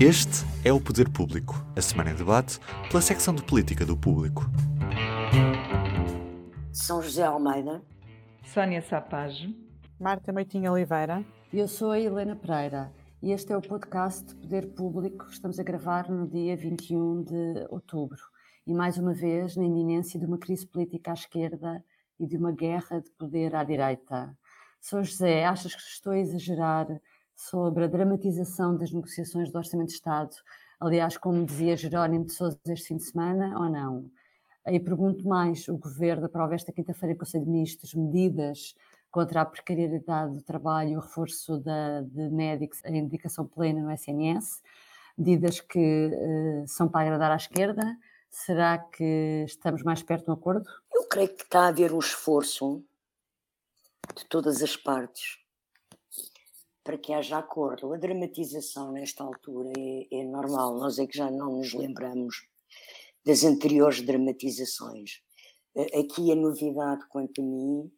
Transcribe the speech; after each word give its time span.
Este 0.00 0.46
é 0.64 0.72
o 0.72 0.80
Poder 0.80 1.08
Público, 1.08 1.56
a 1.76 1.82
semana 1.82 2.12
em 2.12 2.14
debate 2.14 2.60
pela 2.88 3.02
secção 3.02 3.34
de 3.34 3.42
política 3.42 3.84
do 3.84 3.96
Público. 3.96 4.42
São 6.72 7.02
José 7.02 7.24
Almeida, 7.24 7.82
Sónia 8.44 8.80
Sapage, 8.80 9.52
Marta 9.98 10.32
Moitinho 10.32 10.70
Oliveira. 10.70 11.26
Eu 11.52 11.66
sou 11.66 11.90
a 11.90 11.98
Helena 11.98 12.36
Pereira 12.36 12.92
e 13.20 13.32
este 13.32 13.52
é 13.52 13.56
o 13.56 13.60
podcast 13.60 14.24
de 14.24 14.36
Poder 14.36 14.68
Público 14.68 15.26
que 15.26 15.32
estamos 15.32 15.58
a 15.58 15.64
gravar 15.64 16.08
no 16.08 16.28
dia 16.28 16.56
21 16.56 17.24
de 17.24 17.66
outubro. 17.68 18.20
E 18.68 18.72
mais 18.72 18.98
uma 18.98 19.12
vez 19.12 19.56
na 19.56 19.64
iminência 19.64 20.20
de 20.20 20.26
uma 20.26 20.38
crise 20.38 20.64
política 20.64 21.10
à 21.10 21.14
esquerda 21.14 21.84
e 22.20 22.24
de 22.24 22.36
uma 22.36 22.52
guerra 22.52 23.00
de 23.00 23.10
poder 23.18 23.52
à 23.52 23.64
direita. 23.64 24.32
Sou 24.80 25.02
José, 25.02 25.44
achas 25.44 25.74
que 25.74 25.82
estou 25.82 26.12
a 26.12 26.18
exagerar 26.20 26.86
sobre 27.38 27.84
a 27.84 27.86
dramatização 27.86 28.76
das 28.76 28.90
negociações 28.90 29.50
do 29.50 29.56
Orçamento 29.56 29.88
de 29.88 29.94
Estado, 29.94 30.34
aliás, 30.80 31.16
como 31.16 31.46
dizia 31.46 31.76
Jerónimo 31.76 32.24
de 32.24 32.32
Sousa 32.32 32.58
este 32.66 32.88
fim 32.88 32.96
de 32.96 33.04
semana, 33.04 33.56
ou 33.56 33.70
não? 33.70 34.10
Aí 34.64 34.80
pergunto 34.80 35.26
mais, 35.26 35.68
o 35.68 35.78
Governo 35.78 36.26
aprova 36.26 36.56
esta 36.56 36.72
quinta-feira 36.72 37.14
em 37.14 37.16
Conselho 37.16 37.44
de 37.44 37.50
Ministros 37.50 37.94
medidas 37.94 38.74
contra 39.08 39.42
a 39.42 39.46
precariedade 39.46 40.34
do 40.34 40.42
trabalho, 40.42 40.98
o 40.98 41.00
reforço 41.00 41.58
da, 41.60 42.02
de 42.02 42.28
médicos 42.28 42.84
em 42.84 43.04
dedicação 43.04 43.46
plena 43.46 43.80
no 43.82 43.92
SNS, 43.92 44.60
medidas 45.16 45.60
que 45.60 46.10
uh, 46.12 46.66
são 46.66 46.88
para 46.88 47.02
agradar 47.02 47.30
à 47.30 47.36
esquerda. 47.36 47.96
Será 48.28 48.78
que 48.78 49.44
estamos 49.46 49.84
mais 49.84 50.02
perto 50.02 50.24
de 50.24 50.30
um 50.32 50.34
acordo? 50.34 50.68
Eu 50.92 51.06
creio 51.08 51.28
que 51.28 51.44
está 51.44 51.60
a 51.60 51.68
haver 51.68 51.92
um 51.92 52.00
esforço 52.00 52.84
de 54.14 54.24
todas 54.26 54.60
as 54.60 54.76
partes 54.76 55.47
para 56.88 56.96
que 56.96 57.12
haja 57.12 57.36
acordo. 57.36 57.92
A 57.92 57.98
dramatização 57.98 58.92
nesta 58.92 59.22
altura 59.22 59.70
é, 59.76 60.20
é 60.20 60.24
normal, 60.24 60.78
nós 60.78 60.98
é 60.98 61.06
que 61.06 61.18
já 61.18 61.30
não 61.30 61.58
nos 61.58 61.74
lembramos 61.74 62.48
das 63.26 63.44
anteriores 63.44 64.00
dramatizações. 64.00 65.20
Aqui 65.76 66.32
a 66.32 66.34
novidade, 66.34 67.06
quanto 67.10 67.42
a 67.42 67.44
mim, 67.44 67.92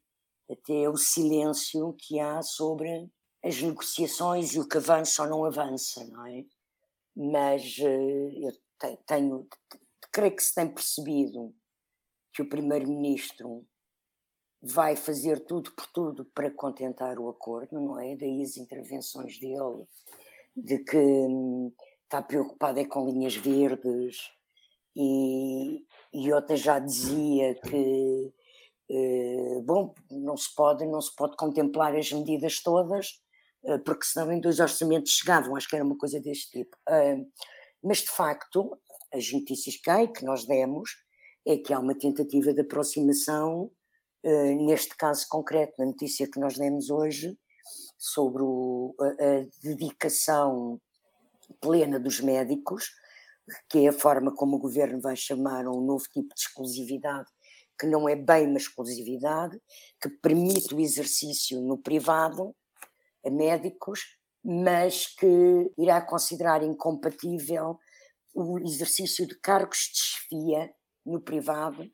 até 0.51 0.83
é 0.83 0.89
o 0.89 0.97
silêncio 0.97 1.95
que 2.01 2.19
há 2.19 2.43
sobre 2.43 3.09
as 3.45 3.63
negociações 3.63 4.55
e 4.55 4.59
o 4.59 4.67
que 4.67 4.79
avança 4.79 5.23
ou 5.23 5.29
não 5.29 5.45
avança, 5.45 6.05
não 6.09 6.27
é? 6.27 6.45
Mas 7.15 7.77
eh, 7.79 8.49
eu 8.49 8.53
tenho, 9.07 9.47
creio 10.11 10.35
que 10.35 10.43
se 10.43 10.53
tem 10.53 10.67
percebido 10.67 11.55
que 12.35 12.43
o 12.43 12.49
Primeiro-Ministro 12.49 13.65
vai 14.63 14.97
fazer 14.97 15.41
tudo 15.47 15.73
por 15.73 15.87
tudo 15.87 16.25
para 16.35 16.51
contentar 16.51 17.19
o 17.19 17.29
acordo, 17.29 17.81
não 17.81 17.99
é? 17.99 18.15
Daí 18.17 18.43
as 18.43 18.57
intervenções 18.57 19.39
dele, 19.39 19.87
de 20.57 20.79
que 20.79 20.99
hum, 20.99 21.73
está 22.05 22.21
preocupado 22.23 22.79
é 22.79 22.85
com 22.85 23.07
linhas 23.07 23.37
verdes 23.37 24.31
e, 24.95 25.85
e 26.13 26.33
outra 26.33 26.57
já 26.57 26.79
dizia 26.79 27.55
que 27.55 28.33
eh, 28.91 29.61
bom, 29.63 29.95
não 30.11 30.37
se 30.37 30.53
pode, 30.55 30.85
não 30.85 31.01
se 31.01 31.15
pode 31.15 31.37
contemplar 31.37 31.95
as 31.95 32.11
medidas 32.11 32.61
todas, 32.61 33.21
eh, 33.65 33.79
porque 33.79 34.05
senão 34.05 34.33
em 34.33 34.41
dois 34.41 34.59
orçamentos 34.59 35.13
chegavam, 35.13 35.55
acho 35.55 35.69
que 35.69 35.77
era 35.77 35.85
uma 35.85 35.97
coisa 35.97 36.21
deste 36.21 36.51
tipo. 36.51 36.77
Uh, 36.89 37.25
mas 37.83 37.99
de 37.99 38.11
facto, 38.11 38.77
as 39.15 39.33
notícias 39.33 39.77
que 39.77 39.89
há 39.89 40.07
que 40.09 40.25
nós 40.25 40.45
demos 40.45 40.91
é 41.47 41.57
que 41.57 41.73
há 41.73 41.79
uma 41.79 41.95
tentativa 41.97 42.53
de 42.53 42.63
aproximação 42.63 43.71
neste 44.23 44.97
caso 44.97 45.27
concreto, 45.29 45.75
na 45.79 45.87
notícia 45.87 46.29
que 46.31 46.39
nós 46.39 46.57
demos 46.57 46.91
hoje, 46.91 47.39
sobre 47.97 48.43
o, 48.43 48.95
a, 48.99 49.07
a, 49.07 49.47
dedicação 49.63 50.81
plena 51.61 51.99
dos 51.99 52.21
médicos, 52.21 52.91
que 53.69 53.81
é 53.81 53.89
a 53.89 53.93
forma 53.93 54.35
como 54.35 54.57
o 54.57 54.61
governo 54.61 55.01
vai 55.01 55.17
chamar 55.17 55.67
um 55.67 55.81
novo 55.81 56.05
tipo 56.05 56.35
de 56.35 56.41
exclusividade, 56.41 57.29
que 57.79 57.87
não 57.87 58.09
é 58.09 58.15
bem 58.15 58.47
uma 58.47 58.59
exclusividade, 58.59 59.61
que 60.01 60.09
permite 60.09 60.75
o 60.75 60.81
exercício 60.81 61.61
no 61.61 61.79
privado 61.79 62.55
a 63.25 63.31
médicos, 63.31 64.17
mas 64.43 65.07
que 65.07 65.73
irá 65.77 66.01
considerar 66.01 66.63
incompatível 66.63 67.79
o 68.35 68.59
exercício 68.61 69.27
de 69.27 69.39
cargos 69.41 69.91
de 69.93 69.99
chefia 69.99 70.71
no 71.05 71.21
privado 71.21 71.91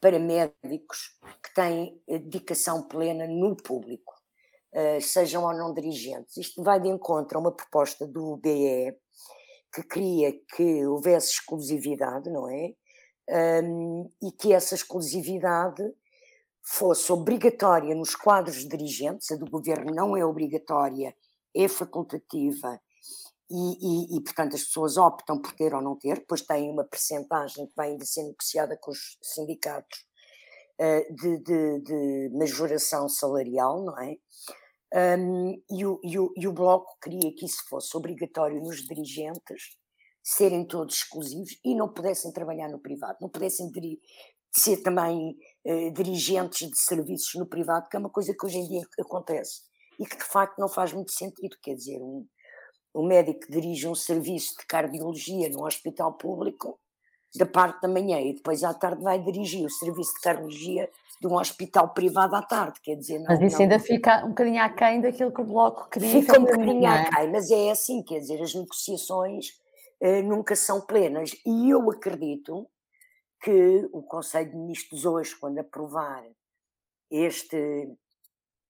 para 0.00 0.18
médicos 0.18 1.18
que 1.42 1.54
têm 1.54 2.00
eh, 2.08 2.18
dedicação 2.18 2.82
plena 2.82 3.26
no 3.26 3.54
público, 3.54 4.14
uh, 4.74 5.00
sejam 5.00 5.44
ou 5.44 5.52
não 5.52 5.74
dirigentes. 5.74 6.36
Isto 6.36 6.62
vai 6.62 6.80
de 6.80 6.88
encontro 6.88 7.36
a 7.36 7.40
uma 7.40 7.52
proposta 7.52 8.06
do 8.06 8.36
BE 8.38 8.96
que 9.72 9.82
queria 9.82 10.32
que 10.32 10.86
houvesse 10.86 11.32
exclusividade, 11.34 12.28
não 12.30 12.48
é? 12.48 12.74
E 14.20 14.32
que 14.32 14.52
essa 14.52 14.74
exclusividade 14.74 15.82
fosse 16.60 17.12
obrigatória 17.12 17.94
nos 17.94 18.16
quadros 18.16 18.66
dirigentes, 18.66 19.30
a 19.30 19.36
do 19.36 19.48
governo 19.48 19.94
não 19.94 20.16
é 20.16 20.24
obrigatória, 20.24 21.14
é 21.54 21.68
facultativa 21.68 22.80
e, 23.50 24.14
e, 24.14 24.16
e, 24.16 24.20
portanto 24.22 24.54
as 24.54 24.64
pessoas 24.64 24.96
optam 24.96 25.40
por 25.40 25.52
ter 25.52 25.74
ou 25.74 25.82
não 25.82 25.96
ter, 25.96 26.20
depois 26.20 26.42
têm 26.42 26.70
uma 26.70 26.84
percentagem 26.84 27.66
que 27.66 27.74
vai 27.76 27.90
ainda 27.90 28.04
ser 28.04 28.22
negociada 28.22 28.76
com 28.80 28.90
os 28.92 29.18
sindicatos 29.22 29.98
uh, 30.80 31.14
de, 31.14 31.38
de, 31.38 31.80
de, 31.80 32.30
majoração 32.32 33.08
salarial, 33.08 33.84
não 33.84 33.98
é? 33.98 34.16
Um, 34.92 35.62
e, 35.70 35.86
o, 35.86 36.00
e, 36.02 36.18
o, 36.18 36.32
e 36.36 36.48
o 36.48 36.52
Bloco 36.52 36.98
queria 37.00 37.32
que 37.36 37.44
isso 37.44 37.62
fosse 37.68 37.96
obrigatório 37.96 38.60
nos 38.60 38.84
dirigentes 38.84 39.76
serem 40.22 40.66
todos 40.66 40.96
exclusivos 40.96 41.56
e 41.64 41.74
não 41.74 41.92
pudessem 41.92 42.32
trabalhar 42.32 42.68
no 42.68 42.80
privado, 42.80 43.18
não 43.20 43.28
pudessem 43.28 43.70
ser 44.52 44.78
também 44.82 45.36
uh, 45.64 45.92
dirigentes 45.92 46.68
de 46.68 46.78
serviços 46.78 47.34
no 47.34 47.46
privado, 47.46 47.88
que 47.88 47.96
é 47.96 48.00
uma 48.00 48.10
coisa 48.10 48.34
que 48.34 48.44
hoje 48.44 48.58
em 48.58 48.68
dia 48.68 48.82
acontece 49.00 49.62
e 49.98 50.06
que 50.06 50.16
de 50.16 50.24
facto 50.24 50.58
não 50.58 50.68
faz 50.68 50.92
muito 50.92 51.12
sentido, 51.12 51.56
quer 51.62 51.74
dizer, 51.74 52.00
um, 52.00 52.26
o 52.92 53.02
médico 53.02 53.50
dirige 53.50 53.86
um 53.86 53.94
serviço 53.94 54.56
de 54.58 54.66
cardiologia 54.66 55.48
no 55.48 55.64
hospital 55.64 56.14
público 56.14 56.78
da 57.34 57.46
parte 57.46 57.80
da 57.82 57.88
manhã 57.88 58.20
e 58.20 58.34
depois 58.34 58.64
à 58.64 58.74
tarde 58.74 59.02
vai 59.02 59.22
dirigir 59.22 59.64
o 59.64 59.70
serviço 59.70 60.14
de 60.14 60.20
cardiologia 60.20 60.90
de 61.20 61.26
um 61.28 61.36
hospital 61.36 61.90
privado 61.90 62.34
à 62.34 62.42
tarde, 62.42 62.80
quer 62.82 62.96
dizer... 62.96 63.18
Não, 63.18 63.26
mas 63.28 63.40
isso 63.40 63.56
não, 63.56 63.62
ainda 63.62 63.78
fica 63.78 64.24
um 64.24 64.30
bocadinho 64.30 64.62
aquém 64.62 65.00
daquilo 65.00 65.32
que 65.32 65.40
o 65.40 65.44
Bloco 65.44 65.88
queria. 65.90 66.22
Fica 66.22 66.40
um 66.40 66.44
bocadinho 66.44 66.86
é? 66.86 67.02
aquém, 67.02 67.30
mas 67.30 67.50
é 67.50 67.70
assim, 67.70 68.02
quer 68.02 68.20
dizer, 68.20 68.42
as 68.42 68.54
negociações 68.54 69.48
uh, 70.00 70.22
nunca 70.24 70.56
são 70.56 70.80
plenas 70.80 71.32
e 71.44 71.70
eu 71.70 71.90
acredito 71.90 72.66
que 73.42 73.88
o 73.92 74.02
Conselho 74.02 74.50
de 74.50 74.56
Ministros 74.56 75.04
hoje, 75.04 75.36
quando 75.38 75.58
aprovar 75.58 76.24
este 77.10 77.90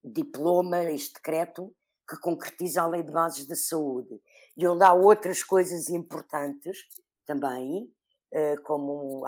diploma, 0.03 0.83
este 0.85 1.15
decreto, 1.15 1.73
que 2.11 2.19
concretiza 2.19 2.83
a 2.83 2.89
Lei 2.89 3.05
de 3.05 3.13
Bases 3.13 3.47
da 3.47 3.55
Saúde 3.55 4.21
e 4.57 4.67
onde 4.67 4.83
há 4.83 4.93
outras 4.93 5.45
coisas 5.45 5.89
importantes 5.89 6.77
também, 7.25 7.89
eh, 8.33 8.57
como 8.65 9.23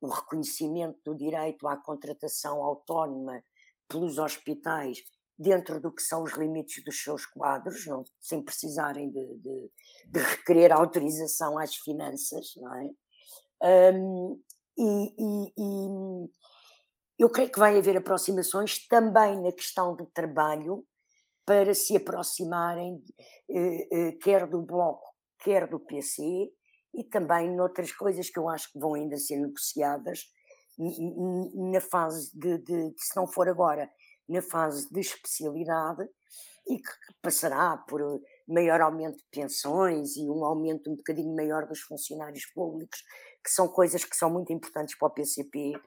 o 0.00 0.08
reconhecimento 0.08 0.98
do 1.04 1.16
direito 1.16 1.66
à 1.66 1.76
contratação 1.78 2.62
autónoma 2.62 3.42
pelos 3.88 4.18
hospitais 4.18 5.02
dentro 5.38 5.80
do 5.80 5.90
que 5.90 6.02
são 6.02 6.24
os 6.24 6.32
limites 6.32 6.84
dos 6.84 7.02
seus 7.02 7.24
quadros, 7.24 7.86
não, 7.86 8.04
sem 8.20 8.42
precisarem 8.42 9.08
de, 9.08 9.36
de, 9.36 9.70
de 10.08 10.20
requerer 10.20 10.72
autorização 10.72 11.56
às 11.56 11.74
finanças, 11.76 12.54
não 12.56 12.74
é? 12.74 12.90
Um, 13.94 14.40
e, 14.76 15.14
e, 15.18 15.52
e, 15.56 16.30
eu 17.18 17.30
creio 17.30 17.50
que 17.50 17.58
vai 17.58 17.76
haver 17.78 17.96
aproximações 17.96 18.86
também 18.86 19.40
na 19.40 19.52
questão 19.52 19.94
do 19.96 20.06
trabalho, 20.06 20.84
para 21.48 21.72
se 21.72 21.96
aproximarem, 21.96 23.02
eh, 23.48 23.88
eh, 23.90 24.12
quer 24.22 24.46
do 24.46 24.60
Bloco, 24.60 25.14
quer 25.38 25.66
do 25.66 25.80
PC, 25.80 26.22
e 26.92 27.04
também 27.04 27.56
noutras 27.56 27.90
coisas 27.90 28.28
que 28.28 28.38
eu 28.38 28.50
acho 28.50 28.70
que 28.70 28.78
vão 28.78 28.92
ainda 28.92 29.16
ser 29.16 29.38
negociadas 29.38 30.30
na 31.72 31.80
fase 31.80 32.30
de, 32.38 32.58
de, 32.58 32.90
de, 32.90 32.94
se 32.98 33.16
não 33.16 33.26
for 33.26 33.48
agora, 33.48 33.90
na 34.28 34.42
fase 34.42 34.92
de 34.92 35.00
especialidade, 35.00 36.06
e 36.68 36.76
que 36.76 36.90
passará 37.22 37.78
por 37.78 38.02
maior 38.46 38.82
aumento 38.82 39.16
de 39.16 39.24
pensões 39.30 40.16
e 40.16 40.28
um 40.28 40.44
aumento 40.44 40.90
um 40.90 40.96
bocadinho 40.96 41.34
maior 41.34 41.66
dos 41.66 41.80
funcionários 41.80 42.44
públicos, 42.54 43.02
que 43.42 43.50
são 43.50 43.68
coisas 43.68 44.04
que 44.04 44.14
são 44.14 44.28
muito 44.28 44.52
importantes 44.52 44.98
para 44.98 45.08
o 45.08 45.14
PCP 45.14 45.80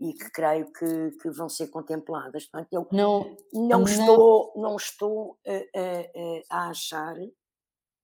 e 0.00 0.12
que 0.12 0.30
creio 0.30 0.72
que, 0.72 1.10
que 1.22 1.30
vão 1.30 1.48
ser 1.48 1.68
contempladas. 1.68 2.46
Portanto, 2.46 2.72
eu 2.72 2.88
não, 2.90 3.36
não, 3.52 3.68
não 3.68 3.82
estou, 3.84 4.52
não 4.56 4.76
estou 4.76 5.38
a, 5.46 6.56
a, 6.56 6.64
a, 6.64 6.68
achar 6.70 7.14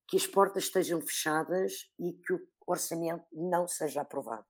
que 0.08 0.16
as 0.16 0.26
portas 0.26 0.64
estejam 0.64 1.00
fechadas 1.00 1.88
e 1.98 2.12
que 2.12 2.32
o 2.32 2.40
orçamento 2.66 3.25
não 3.32 3.66
seja 3.66 4.02
aprovado. 4.02 4.44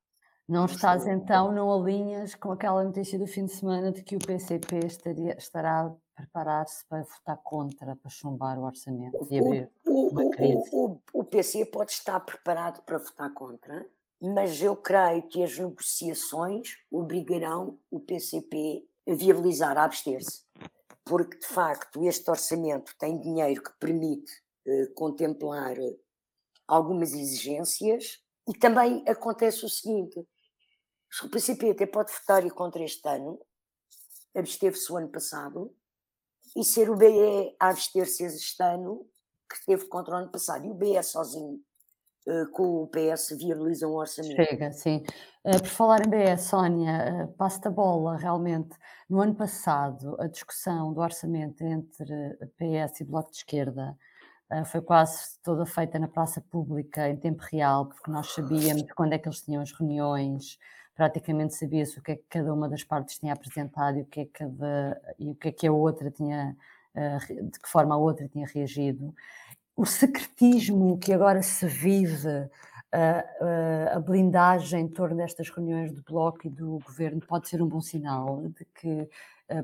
Não, 0.48 0.60
não 0.60 0.66
estás 0.66 1.06
então, 1.06 1.52
não 1.52 1.72
alinhas 1.72 2.34
com 2.34 2.50
aquela 2.50 2.82
notícia 2.82 3.18
do 3.18 3.26
fim 3.26 3.44
de 3.44 3.52
semana 3.52 3.92
de 3.92 4.02
que 4.02 4.16
o 4.16 4.18
PCP 4.18 4.80
estaria, 4.84 5.36
estará 5.38 5.94
preparar-se 6.20 6.84
para 6.86 7.02
votar 7.02 7.38
contra, 7.42 7.96
para 7.96 8.10
chumbar 8.10 8.58
o 8.58 8.64
orçamento 8.64 9.26
e 9.30 9.38
abrir 9.38 9.70
o, 9.86 10.08
uma 10.08 10.30
crise? 10.30 10.68
O, 10.72 10.92
o, 10.92 11.20
o 11.20 11.24
PC 11.24 11.66
pode 11.66 11.92
estar 11.92 12.20
preparado 12.20 12.82
para 12.82 12.98
votar 12.98 13.32
contra, 13.32 13.86
mas 14.20 14.60
eu 14.60 14.76
creio 14.76 15.22
que 15.28 15.42
as 15.42 15.56
negociações 15.56 16.76
obrigarão 16.90 17.78
o 17.90 17.98
PCP 17.98 18.86
a 19.08 19.14
viabilizar, 19.14 19.78
a 19.78 19.84
abster-se. 19.84 20.44
Porque, 21.04 21.38
de 21.38 21.46
facto, 21.46 22.04
este 22.04 22.30
orçamento 22.30 22.94
tem 22.98 23.18
dinheiro 23.18 23.62
que 23.62 23.72
permite 23.80 24.30
eh, 24.66 24.86
contemplar 24.94 25.74
algumas 26.68 27.12
exigências 27.14 28.22
e 28.46 28.52
também 28.52 29.02
acontece 29.08 29.64
o 29.64 29.68
seguinte: 29.68 30.20
o 31.24 31.28
PCP 31.30 31.70
até 31.70 31.86
pode 31.86 32.12
votar 32.12 32.44
e 32.46 32.50
contra 32.50 32.84
este 32.84 33.08
ano, 33.08 33.40
absteve-se 34.34 34.92
o 34.92 34.98
ano 34.98 35.08
passado, 35.08 35.74
e 36.54 36.62
ser 36.62 36.90
o 36.90 36.96
BE 36.96 37.56
a 37.58 37.70
abster-se 37.70 38.24
este 38.24 38.62
ano, 38.62 39.08
que 39.48 39.56
esteve 39.56 39.86
contra 39.86 40.14
o 40.14 40.18
ano 40.18 40.30
passado, 40.30 40.66
e 40.66 40.70
o 40.70 40.74
BE 40.74 41.02
sozinho 41.02 41.64
com 42.52 42.82
o 42.82 42.86
PS 42.88 43.36
viabiliza 43.38 43.86
um 43.86 43.94
orçamento. 43.94 44.36
Chega, 44.36 44.72
sim. 44.72 45.04
Uh, 45.44 45.58
por 45.58 45.68
falar 45.68 46.06
em 46.06 46.10
BE, 46.10 46.36
Sónia, 46.38 47.24
uh, 47.24 47.32
passo 47.34 47.60
a 47.66 47.70
bola, 47.70 48.16
realmente. 48.16 48.76
No 49.08 49.20
ano 49.20 49.34
passado, 49.34 50.16
a 50.20 50.26
discussão 50.26 50.92
do 50.92 51.00
orçamento 51.00 51.62
entre 51.64 52.36
PS 52.56 53.00
e 53.00 53.04
Bloco 53.04 53.30
de 53.30 53.38
Esquerda 53.38 53.96
foi 54.66 54.80
quase 54.80 55.38
toda 55.44 55.64
feita 55.64 55.96
na 55.96 56.08
praça 56.08 56.40
pública, 56.40 57.08
em 57.08 57.16
tempo 57.16 57.40
real, 57.52 57.86
porque 57.86 58.10
nós 58.10 58.32
sabíamos 58.34 58.84
quando 58.96 59.12
é 59.12 59.18
que 59.18 59.28
eles 59.28 59.40
tinham 59.40 59.62
as 59.62 59.70
reuniões, 59.70 60.58
praticamente 60.94 61.54
sabia-se 61.54 61.98
o 61.98 62.02
que 62.02 62.12
é 62.12 62.16
que 62.16 62.24
cada 62.28 62.52
uma 62.52 62.68
das 62.68 62.82
partes 62.82 63.16
tinha 63.16 63.32
apresentado 63.32 63.98
e 63.98 64.02
o 64.02 64.06
que 64.06 64.20
é 64.20 64.24
que, 64.24 64.32
cada, 64.32 65.00
e 65.20 65.30
o 65.30 65.34
que, 65.36 65.48
é 65.48 65.52
que 65.52 65.66
a 65.68 65.72
outra 65.72 66.10
tinha, 66.10 66.56
de 66.94 67.60
que 67.60 67.68
forma 67.68 67.94
a 67.94 67.98
outra 67.98 68.28
tinha 68.28 68.44
reagido. 68.46 69.14
O 69.80 69.86
secretismo 69.86 70.98
que 70.98 71.10
agora 71.10 71.40
se 71.40 71.66
vive, 71.66 72.28
uh, 72.28 73.96
a 73.96 73.98
blindagem 73.98 74.82
em 74.82 74.88
torno 74.88 75.16
destas 75.16 75.48
reuniões 75.48 75.90
do 75.90 76.02
Bloco 76.02 76.46
e 76.46 76.50
do 76.50 76.80
Governo 76.80 77.18
pode 77.26 77.48
ser 77.48 77.62
um 77.62 77.66
bom 77.66 77.80
sinal 77.80 78.42
de 78.48 78.66
que 78.74 79.08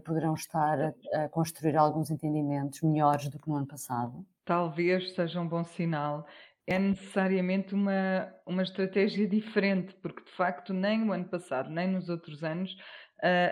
poderão 0.06 0.32
estar 0.32 0.80
a, 0.80 0.94
a 1.12 1.28
construir 1.28 1.76
alguns 1.76 2.10
entendimentos 2.10 2.80
melhores 2.80 3.28
do 3.28 3.38
que 3.38 3.46
no 3.46 3.56
ano 3.56 3.66
passado? 3.66 4.24
Talvez 4.46 5.14
seja 5.14 5.38
um 5.38 5.46
bom 5.46 5.62
sinal 5.62 6.26
é 6.66 6.78
necessariamente 6.78 7.74
uma, 7.74 8.28
uma 8.44 8.62
estratégia 8.62 9.26
diferente, 9.28 9.94
porque 10.02 10.24
de 10.24 10.32
facto 10.32 10.74
nem 10.74 10.98
no 10.98 11.12
ano 11.12 11.26
passado, 11.26 11.70
nem 11.70 11.86
nos 11.86 12.08
outros 12.08 12.42
anos, 12.42 12.76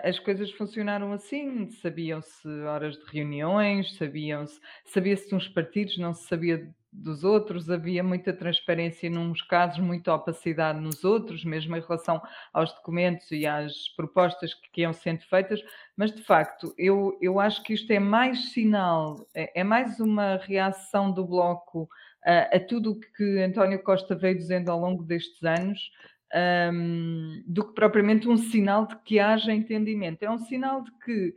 as 0.03 0.19
coisas 0.19 0.51
funcionaram 0.51 1.11
assim. 1.11 1.69
Sabiam-se 1.81 2.47
horas 2.61 2.95
de 2.95 3.05
reuniões, 3.11 3.95
sabiam-se, 3.97 4.59
sabia-se 4.85 5.33
uns 5.33 5.47
partidos, 5.47 5.97
não 5.97 6.13
se 6.13 6.27
sabia 6.27 6.69
dos 6.95 7.23
outros, 7.23 7.69
havia 7.69 8.03
muita 8.03 8.31
transparência 8.31 9.09
nos 9.09 9.41
casos, 9.41 9.79
muita 9.79 10.13
opacidade 10.13 10.79
nos 10.79 11.03
outros, 11.03 11.43
mesmo 11.43 11.75
em 11.75 11.81
relação 11.81 12.21
aos 12.53 12.73
documentos 12.73 13.29
e 13.31 13.45
às 13.45 13.89
propostas 13.95 14.53
que, 14.53 14.71
que 14.71 14.81
iam 14.81 14.93
sendo 14.93 15.21
feitas, 15.23 15.61
mas 15.95 16.13
de 16.13 16.23
facto 16.23 16.73
eu, 16.77 17.17
eu 17.21 17.39
acho 17.39 17.61
que 17.63 17.73
isto 17.73 17.91
é 17.91 17.99
mais 17.99 18.51
sinal, 18.53 19.27
é, 19.33 19.59
é 19.59 19.63
mais 19.63 19.99
uma 19.99 20.37
reação 20.37 21.11
do 21.11 21.25
Bloco 21.25 21.89
a, 22.25 22.55
a 22.55 22.59
tudo 22.59 22.91
o 22.91 22.99
que 22.99 23.39
António 23.43 23.81
Costa 23.83 24.15
veio 24.15 24.37
dizendo 24.37 24.71
ao 24.71 24.79
longo 24.79 25.03
destes 25.03 25.43
anos, 25.43 25.91
um, 26.33 27.43
do 27.45 27.67
que 27.67 27.73
propriamente 27.73 28.27
um 28.27 28.37
sinal 28.37 28.85
de 28.85 28.95
que 29.03 29.19
haja 29.19 29.53
entendimento. 29.53 30.23
É 30.23 30.29
um 30.29 30.39
sinal 30.39 30.81
de 30.81 30.91
que 31.03 31.35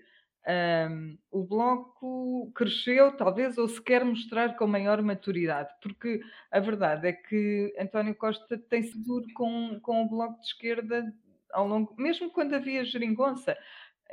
um, 0.90 1.18
o 1.30 1.44
Bloco 1.44 2.50
cresceu, 2.54 3.12
talvez, 3.16 3.58
ou 3.58 3.68
se 3.68 3.82
quer 3.82 4.04
mostrar 4.04 4.56
com 4.56 4.66
maior 4.66 5.02
maturidade, 5.02 5.70
porque 5.82 6.20
a 6.50 6.58
verdade 6.58 7.08
é 7.08 7.12
que 7.12 7.74
António 7.78 8.14
Costa 8.14 8.56
tem-se 8.56 8.98
duro 8.98 9.26
com, 9.34 9.78
com 9.80 10.02
o 10.02 10.08
Bloco 10.08 10.40
de 10.40 10.46
Esquerda 10.46 11.14
ao 11.52 11.66
longo, 11.66 11.94
mesmo 11.98 12.30
quando 12.30 12.54
havia 12.54 12.84
geringonça 12.84 13.56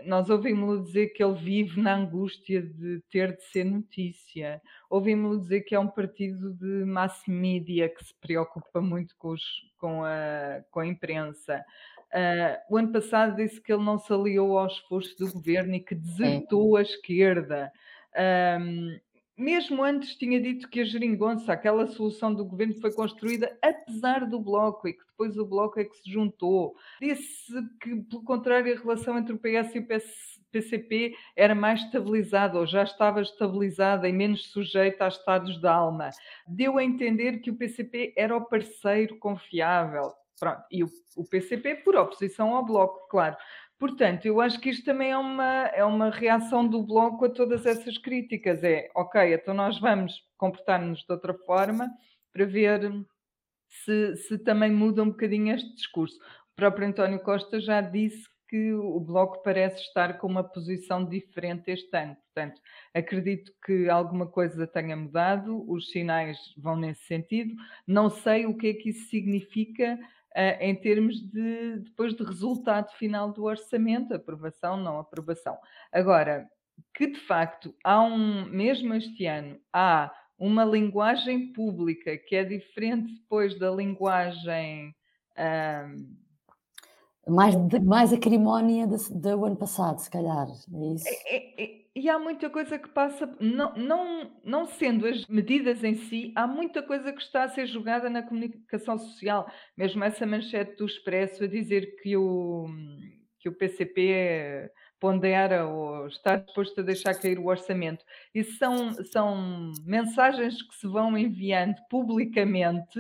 nós 0.04 0.30
ouvimos-lo 0.30 0.84
dizer 0.84 1.08
que 1.10 1.24
ele 1.24 1.36
vive 1.36 1.82
na 1.82 1.96
angústia 1.96 2.62
de 2.62 3.02
ter 3.10 3.36
de 3.36 3.44
ser 3.44 3.64
notícia. 3.64 4.62
Ouvimos-lo 4.90 5.40
dizer 5.40 5.62
que 5.62 5.74
é 5.74 5.80
um 5.80 5.88
partido 5.88 6.54
de 6.54 6.86
mass 6.86 7.24
media 7.28 7.88
que 7.88 8.04
se 8.04 8.14
preocupa 8.20 8.82
muito 8.82 9.16
com, 9.18 9.30
os, 9.30 9.44
com, 9.78 10.04
a, 10.04 10.62
com 10.70 10.82
a 10.82 10.88
imprensa. 10.88 11.64
Uh, 12.14 12.74
o 12.74 12.78
ano 12.78 12.92
passado 12.92 13.36
disse 13.36 13.60
que 13.62 13.72
ele 13.74 13.84
não 13.84 13.98
se 13.98 14.12
aliou 14.12 14.58
ao 14.58 14.68
esforço 14.68 15.18
do 15.18 15.32
governo 15.32 15.76
e 15.76 15.80
que 15.80 15.96
desertou 15.96 16.76
a 16.76 16.82
esquerda. 16.82 17.72
Um, 18.60 18.98
mesmo 19.38 19.84
antes 19.84 20.16
tinha 20.16 20.40
dito 20.40 20.70
que 20.70 20.80
a 20.80 20.86
geringonça, 20.86 21.52
aquela 21.52 21.88
solução 21.88 22.34
do 22.34 22.46
governo, 22.46 22.80
foi 22.80 22.94
construída 22.94 23.58
apesar 23.62 24.26
do 24.26 24.40
Bloco 24.40 24.88
e 24.88 24.94
que 24.94 25.06
depois 25.06 25.38
o 25.38 25.46
Bloco 25.46 25.80
é 25.80 25.86
que 25.86 25.98
se 25.98 26.10
juntou. 26.12 26.76
Disse 27.02 27.54
que, 27.82 27.96
pelo 28.04 28.24
contrário, 28.24 28.74
a 28.74 28.80
relação 28.80 29.18
entre 29.18 29.34
o 29.34 29.38
PS 29.38 29.76
e 29.76 29.80
o 29.80 29.88
PCP 30.52 31.16
era 31.36 31.54
mais 31.54 31.82
estabilizada 31.82 32.58
ou 32.58 32.66
já 32.66 32.84
estava 32.84 33.22
estabilizada 33.22 34.08
e 34.08 34.14
menos 34.14 34.52
sujeita 34.52 35.06
a 35.06 35.10
estados 35.10 35.60
de 35.60 35.68
alma. 35.68 36.10
Deu 36.48 36.78
a 36.78 36.84
entender 36.84 37.40
que 37.40 37.52
o 37.52 37.56
PCP 37.56 38.14
era 38.16 38.36
o 38.36 38.46
parceiro 38.46 39.18
confiável. 39.18 40.14
Pronto. 40.40 40.64
E 40.70 40.84
o, 40.84 40.90
o 41.16 41.24
PCP 41.24 41.76
por 41.76 41.96
oposição 41.96 42.56
ao 42.56 42.66
Bloco, 42.66 43.08
claro. 43.10 43.38
Portanto, 43.78 44.26
eu 44.26 44.40
acho 44.40 44.60
que 44.60 44.70
isto 44.70 44.86
também 44.86 45.12
é 45.12 45.18
uma, 45.18 45.66
é 45.68 45.84
uma 45.84 46.10
reação 46.10 46.66
do 46.68 46.82
Bloco 46.82 47.26
a 47.26 47.30
todas 47.30 47.66
essas 47.66 47.98
críticas. 47.98 48.64
É, 48.64 48.90
ok, 48.96 49.34
então 49.34 49.54
nós 49.54 49.80
vamos 49.80 50.14
comportar-nos 50.38 51.00
de 51.00 51.12
outra 51.12 51.34
forma 51.34 51.90
para 52.32 52.46
ver 52.46 53.06
se, 53.70 54.16
se 54.16 54.38
também 54.40 54.72
muda 54.72 55.04
um 55.04 55.10
bocadinho 55.10 55.54
este 55.54 55.74
discurso. 55.76 56.18
O 56.54 56.56
próprio 56.56 56.88
António 56.88 57.20
Costa 57.20 57.60
já 57.60 57.82
disse 57.82 58.24
que 58.48 58.74
o 58.74 59.00
Bloco 59.00 59.42
parece 59.44 59.82
estar 59.82 60.18
com 60.18 60.28
uma 60.28 60.44
posição 60.44 61.04
diferente 61.04 61.72
este 61.72 61.98
ano. 61.98 62.16
Portanto, 62.16 62.62
acredito 62.94 63.52
que 63.66 63.90
alguma 63.90 64.28
coisa 64.28 64.68
tenha 64.68 64.96
mudado, 64.96 65.70
os 65.70 65.90
sinais 65.90 66.38
vão 66.58 66.76
nesse 66.76 67.04
sentido. 67.06 67.54
Não 67.88 68.10
sei 68.10 68.46
o 68.46 68.56
que 68.56 68.68
é 68.68 68.74
que 68.74 68.90
isso 68.90 69.10
significa 69.10 70.00
uh, 70.36 70.62
em 70.62 70.76
termos 70.76 71.22
de 71.22 71.80
depois 71.80 72.14
de 72.14 72.24
resultado 72.24 72.92
final 72.94 73.32
do 73.32 73.44
orçamento, 73.44 74.14
aprovação, 74.14 74.78
não 74.78 75.00
aprovação. 75.00 75.58
Agora, 75.92 76.48
que 76.94 77.08
de 77.08 77.20
facto 77.20 77.74
há 77.84 78.02
um, 78.02 78.46
mesmo 78.46 78.94
este 78.94 79.26
ano, 79.26 79.60
há 79.72 80.12
uma 80.38 80.66
linguagem 80.66 81.54
pública 81.54 82.18
que 82.18 82.36
é 82.36 82.44
diferente 82.44 83.14
depois 83.14 83.58
da 83.58 83.72
linguagem. 83.72 84.94
Um, 85.38 86.26
mais, 87.28 87.56
mais 87.84 88.14
acrimónia 88.14 88.86
do, 88.86 88.98
do 89.20 89.46
ano 89.46 89.56
passado, 89.56 90.00
se 90.00 90.10
calhar. 90.10 90.48
É 90.48 90.94
isso. 90.94 91.08
É, 91.08 91.36
é, 91.36 91.64
é 91.64 91.85
e 91.96 92.10
há 92.10 92.20
muita 92.20 92.50
coisa 92.50 92.78
que 92.78 92.90
passa, 92.90 93.34
não, 93.40 93.74
não, 93.76 94.32
não 94.44 94.66
sendo 94.66 95.08
as 95.08 95.26
medidas 95.28 95.82
em 95.82 95.96
si, 95.96 96.34
há 96.36 96.46
muita 96.46 96.84
coisa 96.84 97.14
que 97.14 97.22
está 97.22 97.44
a 97.44 97.50
ser 97.50 97.68
jogada 97.68 98.10
na 98.10 98.22
comunicação 98.22 98.98
social. 98.98 99.50
Mesmo 99.78 100.04
essa 100.04 100.26
manchete 100.26 100.76
do 100.76 100.86
Expresso 100.86 101.46
a 101.46 101.48
dizer 101.48 101.96
que 102.02 102.18
o, 102.18 102.68
que 103.40 103.48
o 103.48 103.54
PCP 103.54 104.70
pondera 105.00 105.68
ou 105.68 106.08
está 106.08 106.36
disposto 106.36 106.82
a 106.82 106.84
deixar 106.84 107.14
cair 107.16 107.40
o 107.40 107.48
orçamento. 107.48 108.04
Isso 108.34 108.58
são, 108.58 108.92
são 109.06 109.72
mensagens 109.86 110.62
que 110.62 110.76
se 110.76 110.88
vão 110.88 111.18
enviando 111.18 111.78
publicamente 111.90 113.00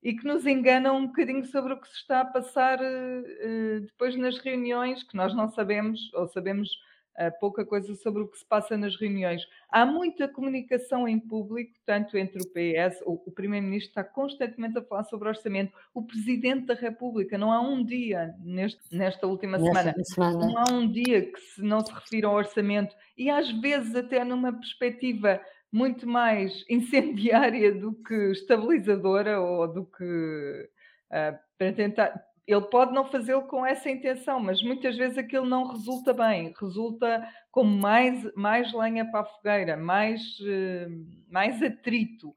e 0.00 0.14
que 0.14 0.24
nos 0.24 0.46
enganam 0.46 0.96
um 0.96 1.06
bocadinho 1.08 1.44
sobre 1.44 1.72
o 1.72 1.80
que 1.80 1.88
se 1.88 1.96
está 1.96 2.20
a 2.20 2.24
passar 2.24 2.78
uh, 2.78 3.80
depois 3.80 4.16
nas 4.16 4.38
reuniões, 4.38 5.02
que 5.02 5.16
nós 5.16 5.34
não 5.34 5.48
sabemos, 5.48 6.12
ou 6.14 6.28
sabemos 6.28 6.70
pouca 7.30 7.64
coisa 7.64 7.94
sobre 7.96 8.22
o 8.22 8.28
que 8.28 8.38
se 8.38 8.46
passa 8.46 8.76
nas 8.76 8.94
reuniões. 8.94 9.42
Há 9.68 9.84
muita 9.84 10.28
comunicação 10.28 11.08
em 11.08 11.18
público, 11.18 11.72
tanto 11.84 12.16
entre 12.16 12.40
o 12.40 12.46
PS, 12.46 13.02
o, 13.04 13.14
o 13.26 13.32
Primeiro-Ministro 13.32 13.90
está 13.90 14.04
constantemente 14.04 14.78
a 14.78 14.82
falar 14.82 15.04
sobre 15.04 15.28
orçamento, 15.28 15.72
o 15.92 16.02
Presidente 16.02 16.66
da 16.66 16.74
República, 16.74 17.36
não 17.36 17.50
há 17.50 17.60
um 17.60 17.84
dia 17.84 18.34
neste, 18.40 18.80
nesta 18.96 19.26
última 19.26 19.58
semana, 19.58 19.94
semana, 20.04 20.38
não 20.38 20.58
há 20.58 20.72
um 20.72 20.90
dia 20.90 21.22
que 21.22 21.40
se, 21.40 21.62
não 21.62 21.84
se 21.84 21.92
refira 21.92 22.28
ao 22.28 22.34
orçamento, 22.34 22.94
e 23.16 23.28
às 23.28 23.50
vezes 23.60 23.96
até 23.96 24.24
numa 24.24 24.52
perspectiva 24.52 25.40
muito 25.72 26.08
mais 26.08 26.64
incendiária 26.70 27.74
do 27.74 27.92
que 27.94 28.14
estabilizadora 28.30 29.40
ou 29.40 29.66
do 29.66 29.84
que 29.84 30.70
uh, 31.10 31.38
para 31.58 31.72
tentar 31.72 32.28
ele 32.48 32.62
pode 32.62 32.94
não 32.94 33.04
fazê-lo 33.04 33.42
com 33.42 33.64
essa 33.64 33.90
intenção, 33.90 34.40
mas 34.40 34.62
muitas 34.62 34.96
vezes 34.96 35.18
aquilo 35.18 35.44
não 35.44 35.68
resulta 35.68 36.14
bem, 36.14 36.54
resulta 36.58 37.28
como 37.52 37.70
mais, 37.76 38.26
mais 38.34 38.72
lenha 38.72 39.04
para 39.10 39.20
a 39.20 39.24
fogueira, 39.24 39.76
mais, 39.76 40.22
uh, 40.40 41.06
mais 41.30 41.62
atrito. 41.62 42.34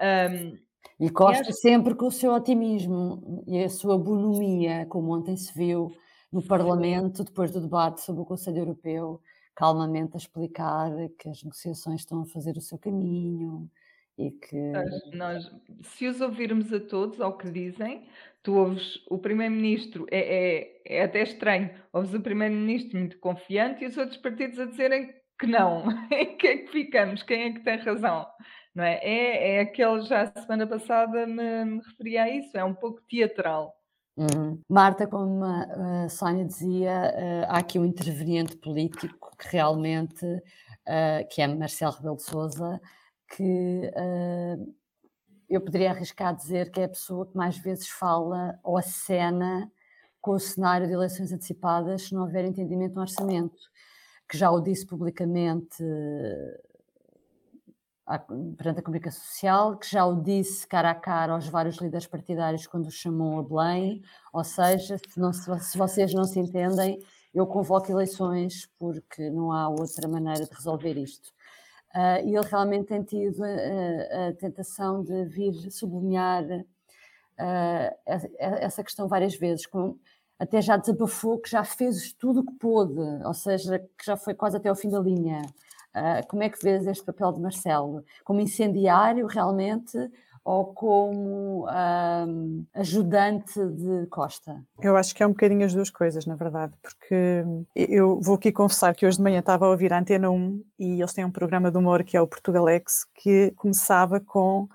Um, 0.00 0.58
e 0.98 1.10
Costa 1.10 1.42
acho... 1.42 1.52
sempre 1.52 1.94
com 1.94 2.06
o 2.06 2.10
seu 2.10 2.32
otimismo 2.32 3.44
e 3.46 3.62
a 3.62 3.68
sua 3.68 3.98
bonomia, 3.98 4.86
como 4.86 5.14
ontem 5.14 5.36
se 5.36 5.52
viu 5.52 5.92
no 6.32 6.42
Parlamento, 6.42 7.22
depois 7.22 7.50
do 7.50 7.60
debate 7.60 8.00
sobre 8.00 8.22
o 8.22 8.26
Conselho 8.26 8.58
Europeu, 8.58 9.20
calmamente 9.54 10.14
a 10.14 10.16
explicar 10.16 10.90
que 11.18 11.28
as 11.28 11.42
negociações 11.42 12.00
estão 12.00 12.22
a 12.22 12.26
fazer 12.26 12.56
o 12.56 12.62
seu 12.62 12.78
caminho 12.78 13.70
e 14.20 14.30
que. 14.32 15.16
Nós, 15.16 15.50
se 15.82 16.06
os 16.06 16.20
ouvirmos 16.20 16.72
a 16.72 16.78
todos, 16.78 17.20
ao 17.20 17.36
que 17.38 17.50
dizem, 17.50 18.06
tu 18.42 18.54
ouves 18.54 19.02
o 19.08 19.18
Primeiro-Ministro, 19.18 20.06
é, 20.10 20.82
é, 20.86 20.98
é 20.98 21.04
até 21.04 21.22
estranho, 21.22 21.70
ouves 21.92 22.12
o 22.12 22.20
Primeiro-Ministro 22.20 22.98
muito 22.98 23.18
confiante 23.18 23.82
e 23.82 23.86
os 23.86 23.96
outros 23.96 24.18
partidos 24.18 24.58
a 24.58 24.66
dizerem 24.66 25.14
que 25.38 25.46
não. 25.46 25.84
Em 26.12 26.36
que 26.36 26.46
é 26.46 26.56
que 26.58 26.70
ficamos? 26.70 27.22
Quem 27.22 27.44
é 27.44 27.52
que 27.52 27.60
tem 27.60 27.78
razão? 27.78 28.26
Não 28.74 28.84
é? 28.84 29.00
É, 29.02 29.56
é 29.56 29.60
aquele, 29.60 30.02
já 30.02 30.22
a 30.22 30.40
semana 30.40 30.66
passada 30.66 31.26
me, 31.26 31.64
me 31.64 31.80
referi 31.82 32.18
a 32.18 32.28
isso, 32.28 32.56
é 32.56 32.62
um 32.62 32.74
pouco 32.74 33.00
teatral. 33.08 33.74
Uhum. 34.16 34.60
Marta, 34.68 35.06
como 35.06 35.42
a, 35.44 36.04
a 36.04 36.08
Sónia 36.10 36.44
dizia, 36.44 36.90
uh, 36.90 37.44
há 37.48 37.58
aqui 37.58 37.78
um 37.78 37.86
interveniente 37.86 38.54
político 38.58 39.34
que 39.38 39.48
realmente, 39.48 40.26
que 41.30 41.40
é 41.40 41.46
Marcelo 41.46 41.92
Rebelo 41.92 42.16
de 42.16 42.24
Sousa, 42.24 42.80
que 43.30 43.90
uh, 43.94 44.74
eu 45.48 45.60
poderia 45.60 45.90
arriscar 45.90 46.34
dizer 46.34 46.70
que 46.70 46.80
é 46.80 46.84
a 46.84 46.88
pessoa 46.88 47.26
que 47.26 47.36
mais 47.36 47.56
vezes 47.58 47.88
fala 47.88 48.58
ou 48.62 48.76
acena 48.76 49.70
com 50.20 50.32
o 50.32 50.38
cenário 50.38 50.86
de 50.86 50.92
eleições 50.92 51.32
antecipadas 51.32 52.02
se 52.02 52.14
não 52.14 52.22
houver 52.22 52.44
entendimento 52.44 52.94
no 52.94 53.00
orçamento, 53.00 53.58
que 54.28 54.36
já 54.36 54.50
o 54.50 54.60
disse 54.60 54.86
publicamente 54.86 55.82
perante 58.56 58.80
a 58.80 58.82
comunicação 58.82 59.22
social, 59.22 59.76
que 59.76 59.88
já 59.88 60.04
o 60.04 60.20
disse 60.20 60.66
cara 60.66 60.90
a 60.90 60.94
cara 60.94 61.32
aos 61.34 61.48
vários 61.48 61.76
líderes 61.76 62.06
partidários 62.06 62.66
quando 62.66 62.86
o 62.86 62.90
chamou 62.90 63.38
a 63.38 63.42
Belém, 63.42 64.02
ou 64.32 64.42
seja, 64.42 64.98
se, 64.98 65.20
não, 65.20 65.32
se 65.32 65.78
vocês 65.78 66.12
não 66.12 66.24
se 66.24 66.40
entendem, 66.40 66.98
eu 67.32 67.46
convoco 67.46 67.90
eleições 67.90 68.68
porque 68.78 69.30
não 69.30 69.52
há 69.52 69.68
outra 69.68 70.08
maneira 70.08 70.44
de 70.44 70.52
resolver 70.52 70.98
isto. 70.98 71.32
Uh, 71.94 72.24
e 72.24 72.36
ele 72.36 72.46
realmente 72.46 72.86
tem 72.86 73.02
tido 73.02 73.42
a, 73.42 74.28
a 74.28 74.32
tentação 74.34 75.02
de 75.02 75.24
vir 75.24 75.54
sublinhar 75.72 76.44
uh, 76.44 77.96
essa 78.38 78.84
questão 78.84 79.08
várias 79.08 79.34
vezes, 79.34 79.66
com, 79.66 79.96
até 80.38 80.62
já 80.62 80.76
desabafou 80.76 81.40
que 81.40 81.50
já 81.50 81.64
fez 81.64 82.12
tudo 82.12 82.40
o 82.40 82.46
que 82.46 82.54
pôde, 82.54 83.00
ou 83.24 83.34
seja, 83.34 83.78
que 83.78 84.06
já 84.06 84.16
foi 84.16 84.34
quase 84.34 84.56
até 84.56 84.68
ao 84.68 84.76
fim 84.76 84.88
da 84.88 85.00
linha. 85.00 85.42
Uh, 85.90 86.24
como 86.28 86.44
é 86.44 86.48
que 86.48 86.62
vês 86.62 86.86
este 86.86 87.04
papel 87.04 87.32
de 87.32 87.40
Marcelo? 87.40 88.04
Como 88.24 88.40
incendiário, 88.40 89.26
realmente, 89.26 89.98
ou 90.50 90.64
como 90.74 91.68
um, 91.68 92.66
ajudante 92.74 93.54
de 93.54 94.06
Costa? 94.08 94.60
Eu 94.82 94.96
acho 94.96 95.14
que 95.14 95.22
é 95.22 95.26
um 95.26 95.30
bocadinho 95.30 95.64
as 95.64 95.72
duas 95.72 95.90
coisas, 95.90 96.26
na 96.26 96.34
verdade, 96.34 96.74
porque 96.82 97.44
eu 97.76 98.20
vou 98.20 98.34
aqui 98.34 98.50
confessar 98.50 98.92
que 98.92 99.06
hoje 99.06 99.18
de 99.18 99.22
manhã 99.22 99.38
estava 99.38 99.66
a 99.66 99.70
ouvir 99.70 99.92
a 99.92 100.00
Antena 100.00 100.28
1 100.28 100.64
e 100.76 101.00
eles 101.00 101.12
têm 101.12 101.24
um 101.24 101.30
programa 101.30 101.70
de 101.70 101.78
humor 101.78 102.02
que 102.02 102.16
é 102.16 102.20
o 102.20 102.26
Portugalex, 102.26 103.06
que 103.14 103.52
começava 103.52 104.18
com 104.18 104.68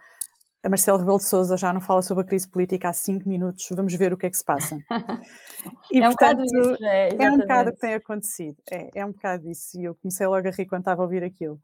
a 0.64 0.70
Marcelo 0.70 0.98
Rebelo 0.98 1.18
de 1.18 1.26
Sousa 1.26 1.58
já 1.58 1.74
não 1.74 1.82
fala 1.82 2.02
sobre 2.02 2.24
a 2.24 2.28
crise 2.28 2.48
política 2.48 2.88
há 2.88 2.94
cinco 2.94 3.28
minutos, 3.28 3.68
vamos 3.72 3.94
ver 3.96 4.14
o 4.14 4.18
que 4.18 4.28
é 4.28 4.30
que 4.30 4.38
se 4.38 4.46
passa. 4.46 4.78
E, 5.92 6.00
é, 6.00 6.08
um 6.08 6.14
portanto, 6.14 6.44
isso, 6.44 6.84
é, 6.84 7.10
é, 7.18 7.32
um 7.32 7.38
bocado 7.40 7.70
o 7.72 7.74
que 7.74 7.80
tem 7.80 7.94
acontecido, 7.96 8.58
é, 8.72 9.00
é 9.00 9.06
um 9.06 9.12
bocado 9.12 9.50
isso, 9.50 9.80
e 9.80 9.84
eu 9.84 9.96
comecei 9.96 10.28
logo 10.28 10.48
a 10.48 10.52
rir 10.52 10.68
quando 10.68 10.82
estava 10.82 11.02
a 11.02 11.06
ouvir 11.06 11.24
aquilo. 11.24 11.60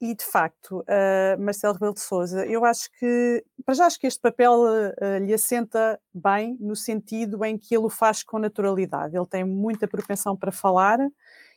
E, 0.00 0.16
de 0.16 0.24
facto, 0.24 0.80
uh, 0.80 1.40
Marcelo 1.40 1.74
Rebelo 1.74 1.94
de 1.94 2.00
Sousa, 2.00 2.44
eu 2.46 2.64
acho 2.64 2.90
que, 2.98 3.44
para 3.64 3.74
já 3.74 3.86
acho 3.86 4.00
que 4.00 4.06
este 4.06 4.20
papel 4.20 4.52
uh, 4.52 5.18
lhe 5.24 5.32
assenta 5.32 6.00
bem, 6.12 6.56
no 6.58 6.74
sentido 6.74 7.44
em 7.44 7.56
que 7.56 7.76
ele 7.76 7.84
o 7.84 7.90
faz 7.90 8.24
com 8.24 8.38
naturalidade. 8.38 9.16
Ele 9.16 9.26
tem 9.26 9.44
muita 9.44 9.86
propensão 9.86 10.36
para 10.36 10.50
falar 10.50 10.98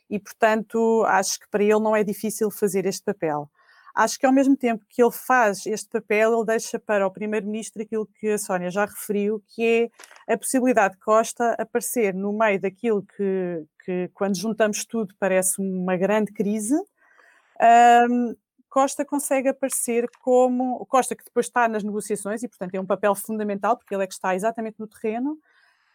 e, 0.08 0.20
portanto, 0.20 1.04
acho 1.06 1.40
que 1.40 1.48
para 1.50 1.64
ele 1.64 1.80
não 1.80 1.96
é 1.96 2.04
difícil 2.04 2.50
fazer 2.50 2.86
este 2.86 3.02
papel. 3.02 3.50
Acho 3.96 4.18
que 4.18 4.26
ao 4.26 4.32
mesmo 4.32 4.54
tempo 4.54 4.84
que 4.90 5.02
ele 5.02 5.10
faz 5.10 5.64
este 5.64 5.88
papel, 5.88 6.34
ele 6.34 6.44
deixa 6.44 6.78
para 6.78 7.06
o 7.06 7.10
Primeiro-Ministro 7.10 7.82
aquilo 7.82 8.06
que 8.06 8.28
a 8.28 8.38
Sónia 8.38 8.70
já 8.70 8.84
referiu, 8.84 9.42
que 9.48 9.90
é 10.28 10.34
a 10.34 10.36
possibilidade 10.36 10.94
de 10.94 11.00
Costa 11.00 11.56
aparecer 11.58 12.12
no 12.12 12.30
meio 12.36 12.60
daquilo 12.60 13.02
que, 13.02 13.64
que 13.82 14.10
quando 14.12 14.36
juntamos 14.36 14.84
tudo, 14.84 15.14
parece 15.18 15.62
uma 15.62 15.96
grande 15.96 16.30
crise. 16.30 16.76
Um, 17.60 18.34
Costa 18.68 19.04
consegue 19.04 19.48
aparecer 19.48 20.06
como. 20.20 20.84
Costa, 20.86 21.16
que 21.16 21.24
depois 21.24 21.46
está 21.46 21.66
nas 21.66 21.82
negociações 21.82 22.42
e, 22.42 22.48
portanto, 22.48 22.74
é 22.74 22.80
um 22.80 22.86
papel 22.86 23.14
fundamental, 23.14 23.76
porque 23.76 23.94
ele 23.94 24.04
é 24.04 24.06
que 24.06 24.12
está 24.12 24.34
exatamente 24.34 24.78
no 24.78 24.86
terreno, 24.86 25.38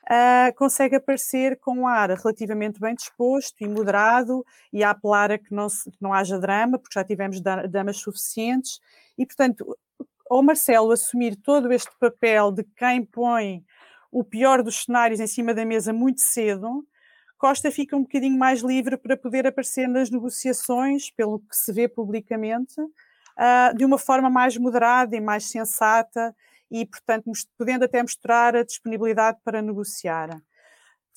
uh, 0.06 0.56
consegue 0.56 0.96
aparecer 0.96 1.60
com 1.60 1.80
um 1.80 1.88
ar 1.88 2.10
relativamente 2.10 2.80
bem 2.80 2.96
disposto 2.96 3.62
e 3.62 3.68
moderado 3.68 4.44
e 4.74 4.84
a 4.84 4.90
apelar 4.90 5.32
a 5.32 5.38
que 5.38 5.54
não, 5.54 5.70
se, 5.70 5.92
que 5.92 6.02
não 6.02 6.14
haja 6.14 6.40
drama, 6.40 6.80
porque 6.80 6.98
já 7.00 7.04
tivemos 7.04 7.40
damas 7.40 7.98
suficientes. 7.98 8.80
E, 9.16 9.26
portanto, 9.26 9.78
ao 10.30 10.42
Marcelo 10.42 10.92
assumir 10.92 11.36
todo 11.36 11.72
este 11.72 11.92
papel 12.00 12.52
de 12.52 12.64
quem 12.76 13.06
põe 13.06 13.64
o 14.12 14.24
pior 14.24 14.64
dos 14.64 14.84
cenários 14.84 15.20
em 15.20 15.28
cima 15.28 15.54
da 15.54 15.66
mesa 15.66 15.94
muito 15.94 16.22
cedo, 16.22 16.84
Costa 17.42 17.72
fica 17.72 17.98
um 17.98 18.04
bocadinho 18.04 18.38
mais 18.38 18.62
livre 18.62 18.96
para 18.96 19.18
poder 19.18 19.48
aparecer 19.48 19.88
nas 19.88 20.12
negociações, 20.12 21.10
pelo 21.10 21.40
que 21.40 21.56
se 21.56 21.74
vê 21.74 21.88
publicamente, 21.88 22.80
uh, 22.80 23.76
de 23.76 23.84
uma 23.84 23.98
forma 23.98 24.30
mais 24.30 24.56
moderada 24.58 25.16
e 25.16 25.20
mais 25.20 25.46
sensata 25.46 26.36
e, 26.70 26.86
portanto, 26.86 27.32
podendo 27.58 27.86
até 27.86 28.00
mostrar 28.00 28.56
a 28.56 28.64
disponibilidade 28.64 29.40
para 29.44 29.60
negociar. 29.60 30.40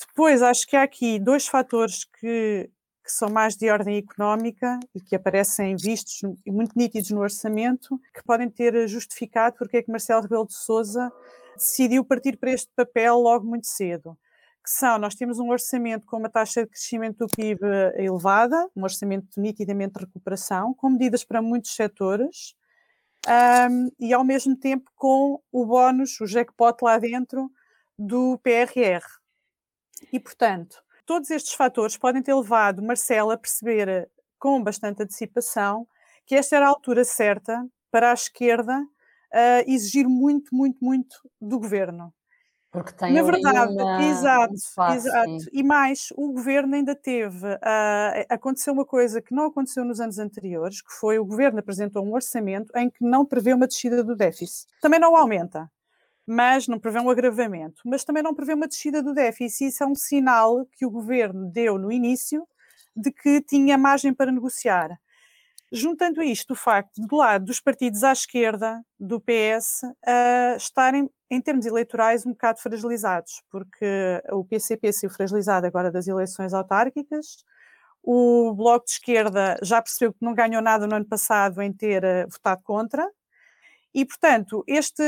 Depois, 0.08 0.40
acho 0.40 0.66
que 0.66 0.74
há 0.74 0.84
aqui 0.84 1.18
dois 1.18 1.46
fatores 1.46 2.06
que, 2.06 2.70
que 3.04 3.12
são 3.12 3.28
mais 3.28 3.54
de 3.54 3.68
ordem 3.68 3.98
económica 3.98 4.80
e 4.94 5.02
que 5.02 5.14
aparecem 5.14 5.76
vistos 5.76 6.22
e 6.46 6.50
muito 6.50 6.72
nítidos 6.74 7.10
no 7.10 7.20
orçamento, 7.20 8.00
que 8.14 8.24
podem 8.24 8.48
ter 8.48 8.88
justificado 8.88 9.56
porque 9.58 9.76
é 9.76 9.82
que 9.82 9.90
Marcelo 9.90 10.22
Rebelo 10.22 10.46
de 10.46 10.54
Sousa 10.54 11.12
decidiu 11.54 12.02
partir 12.02 12.38
para 12.38 12.50
este 12.50 12.72
papel 12.74 13.18
logo 13.18 13.46
muito 13.46 13.66
cedo. 13.66 14.16
Que 14.64 14.70
são, 14.70 14.98
nós 14.98 15.14
temos 15.14 15.38
um 15.38 15.50
orçamento 15.50 16.06
com 16.06 16.16
uma 16.16 16.30
taxa 16.30 16.62
de 16.62 16.70
crescimento 16.70 17.18
do 17.18 17.26
PIB 17.26 17.60
elevada, 17.96 18.66
um 18.74 18.82
orçamento 18.82 19.28
nitidamente 19.38 19.92
de 19.94 20.00
recuperação, 20.06 20.72
com 20.72 20.88
medidas 20.88 21.22
para 21.22 21.42
muitos 21.42 21.74
setores, 21.74 22.54
um, 23.26 23.90
e 23.98 24.12
ao 24.12 24.24
mesmo 24.24 24.56
tempo 24.56 24.90
com 24.94 25.40
o 25.52 25.66
bónus, 25.66 26.18
o 26.20 26.26
jackpot 26.26 26.76
lá 26.82 26.98
dentro 26.98 27.50
do 27.98 28.38
PRR. 28.38 29.04
E, 30.12 30.18
portanto, 30.18 30.82
todos 31.06 31.30
estes 31.30 31.54
fatores 31.54 31.96
podem 31.96 32.22
ter 32.22 32.34
levado 32.34 32.82
Marcelo 32.82 33.30
a 33.30 33.38
perceber 33.38 34.10
com 34.38 34.62
bastante 34.62 35.02
antecipação 35.02 35.86
que 36.26 36.34
esta 36.34 36.56
era 36.56 36.66
a 36.66 36.68
altura 36.68 37.04
certa 37.04 37.66
para 37.90 38.10
a 38.10 38.14
esquerda 38.14 38.78
uh, 38.78 39.70
exigir 39.70 40.08
muito, 40.08 40.54
muito, 40.54 40.82
muito 40.82 41.16
do 41.40 41.58
governo. 41.58 42.12
Porque 42.74 42.92
tem 42.92 43.12
Na 43.12 43.22
verdade, 43.22 43.72
uma, 43.72 44.02
exato, 44.02 44.52
um 44.52 44.92
exato. 44.94 45.30
E 45.52 45.62
mais, 45.62 46.08
o 46.16 46.32
governo 46.32 46.74
ainda 46.74 46.92
teve. 46.92 47.46
Uh, 47.46 48.26
aconteceu 48.28 48.72
uma 48.72 48.84
coisa 48.84 49.22
que 49.22 49.32
não 49.32 49.44
aconteceu 49.44 49.84
nos 49.84 50.00
anos 50.00 50.18
anteriores, 50.18 50.82
que 50.82 50.92
foi 50.92 51.16
o 51.16 51.24
governo 51.24 51.60
apresentou 51.60 52.04
um 52.04 52.12
orçamento 52.12 52.76
em 52.76 52.90
que 52.90 53.04
não 53.04 53.24
prevê 53.24 53.54
uma 53.54 53.68
descida 53.68 54.02
do 54.02 54.16
déficit. 54.16 54.66
Também 54.80 54.98
não 54.98 55.14
aumenta, 55.14 55.70
mas 56.26 56.66
não 56.66 56.80
prevê 56.80 56.98
um 56.98 57.08
agravamento. 57.08 57.80
Mas 57.84 58.02
também 58.02 58.24
não 58.24 58.34
prevê 58.34 58.54
uma 58.54 58.66
descida 58.66 59.00
do 59.00 59.14
déficit. 59.14 59.68
Isso 59.68 59.84
é 59.84 59.86
um 59.86 59.94
sinal 59.94 60.66
que 60.72 60.84
o 60.84 60.90
governo 60.90 61.48
deu 61.52 61.78
no 61.78 61.92
início 61.92 62.44
de 62.96 63.12
que 63.12 63.40
tinha 63.40 63.78
margem 63.78 64.12
para 64.12 64.32
negociar. 64.32 64.98
Juntando 65.72 66.22
isto 66.22 66.52
o 66.52 66.56
facto 66.56 67.00
do 67.00 67.16
lado 67.16 67.46
dos 67.46 67.60
partidos 67.60 68.04
à 68.04 68.12
esquerda, 68.12 68.80
do 68.98 69.20
PS, 69.20 69.82
uh, 69.82 70.56
estarem, 70.56 71.10
em 71.30 71.40
termos 71.40 71.66
eleitorais, 71.66 72.24
um 72.24 72.30
bocado 72.30 72.60
fragilizados, 72.60 73.42
porque 73.50 74.22
o 74.30 74.44
PCP 74.44 74.92
saiu 74.92 75.10
fragilizado 75.10 75.66
agora 75.66 75.90
das 75.90 76.06
eleições 76.06 76.54
autárquicas, 76.54 77.44
o 78.02 78.52
Bloco 78.54 78.84
de 78.84 78.92
Esquerda 78.92 79.56
já 79.62 79.80
percebeu 79.80 80.12
que 80.12 80.24
não 80.24 80.34
ganhou 80.34 80.60
nada 80.62 80.86
no 80.86 80.94
ano 80.94 81.06
passado 81.06 81.62
em 81.62 81.72
ter 81.72 82.04
uh, 82.04 82.28
votado 82.30 82.62
contra, 82.62 83.08
e, 83.94 84.04
portanto, 84.04 84.64
este, 84.66 85.04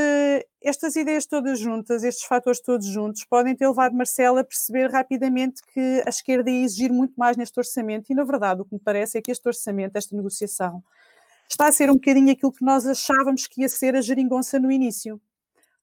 estas 0.62 0.94
ideias 0.94 1.26
todas 1.26 1.58
juntas, 1.58 2.04
estes 2.04 2.24
fatores 2.24 2.60
todos 2.60 2.86
juntos, 2.86 3.24
podem 3.24 3.56
ter 3.56 3.66
levado 3.66 3.96
Marcelo 3.96 4.38
a 4.38 4.44
perceber 4.44 4.88
rapidamente 4.92 5.60
que 5.74 6.04
a 6.06 6.08
esquerda 6.08 6.48
ia 6.48 6.64
exigir 6.64 6.92
muito 6.92 7.14
mais 7.16 7.36
neste 7.36 7.58
orçamento. 7.58 8.12
E, 8.12 8.14
na 8.14 8.22
verdade, 8.22 8.60
o 8.62 8.64
que 8.64 8.74
me 8.74 8.80
parece 8.80 9.18
é 9.18 9.22
que 9.22 9.32
este 9.32 9.44
orçamento, 9.48 9.96
esta 9.96 10.14
negociação, 10.14 10.84
está 11.50 11.66
a 11.66 11.72
ser 11.72 11.90
um 11.90 11.94
bocadinho 11.94 12.30
aquilo 12.30 12.52
que 12.52 12.64
nós 12.64 12.86
achávamos 12.86 13.48
que 13.48 13.62
ia 13.62 13.68
ser 13.68 13.96
a 13.96 14.00
geringonça 14.00 14.56
no 14.60 14.70
início. 14.70 15.20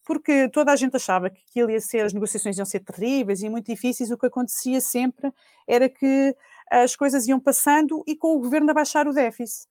Porque 0.05 0.48
toda 0.48 0.72
a 0.72 0.75
gente 0.77 0.95
achava 0.95 1.29
que 1.29 1.41
aquilo 1.50 1.72
ia 1.72 1.81
ser, 1.81 2.05
as 2.05 2.13
negociações 2.13 2.57
iam 2.57 2.65
ser 2.65 2.79
terríveis 2.81 3.41
e 3.41 3.50
muito 3.50 3.65
difíceis, 3.65 4.12
o 4.12 4.17
que 4.17 4.27
acontecia 4.27 4.79
sempre 4.79 5.29
era 5.67 5.89
que 5.89 6.33
as 6.72 6.95
coisas 6.95 7.27
iam 7.27 7.39
passando 7.39 8.01
e 8.07 8.15
com 8.15 8.36
o 8.36 8.39
governo 8.39 8.72
a 8.72 8.74
baixar 8.74 9.07
o 9.10 9.13
déficit 9.13 9.67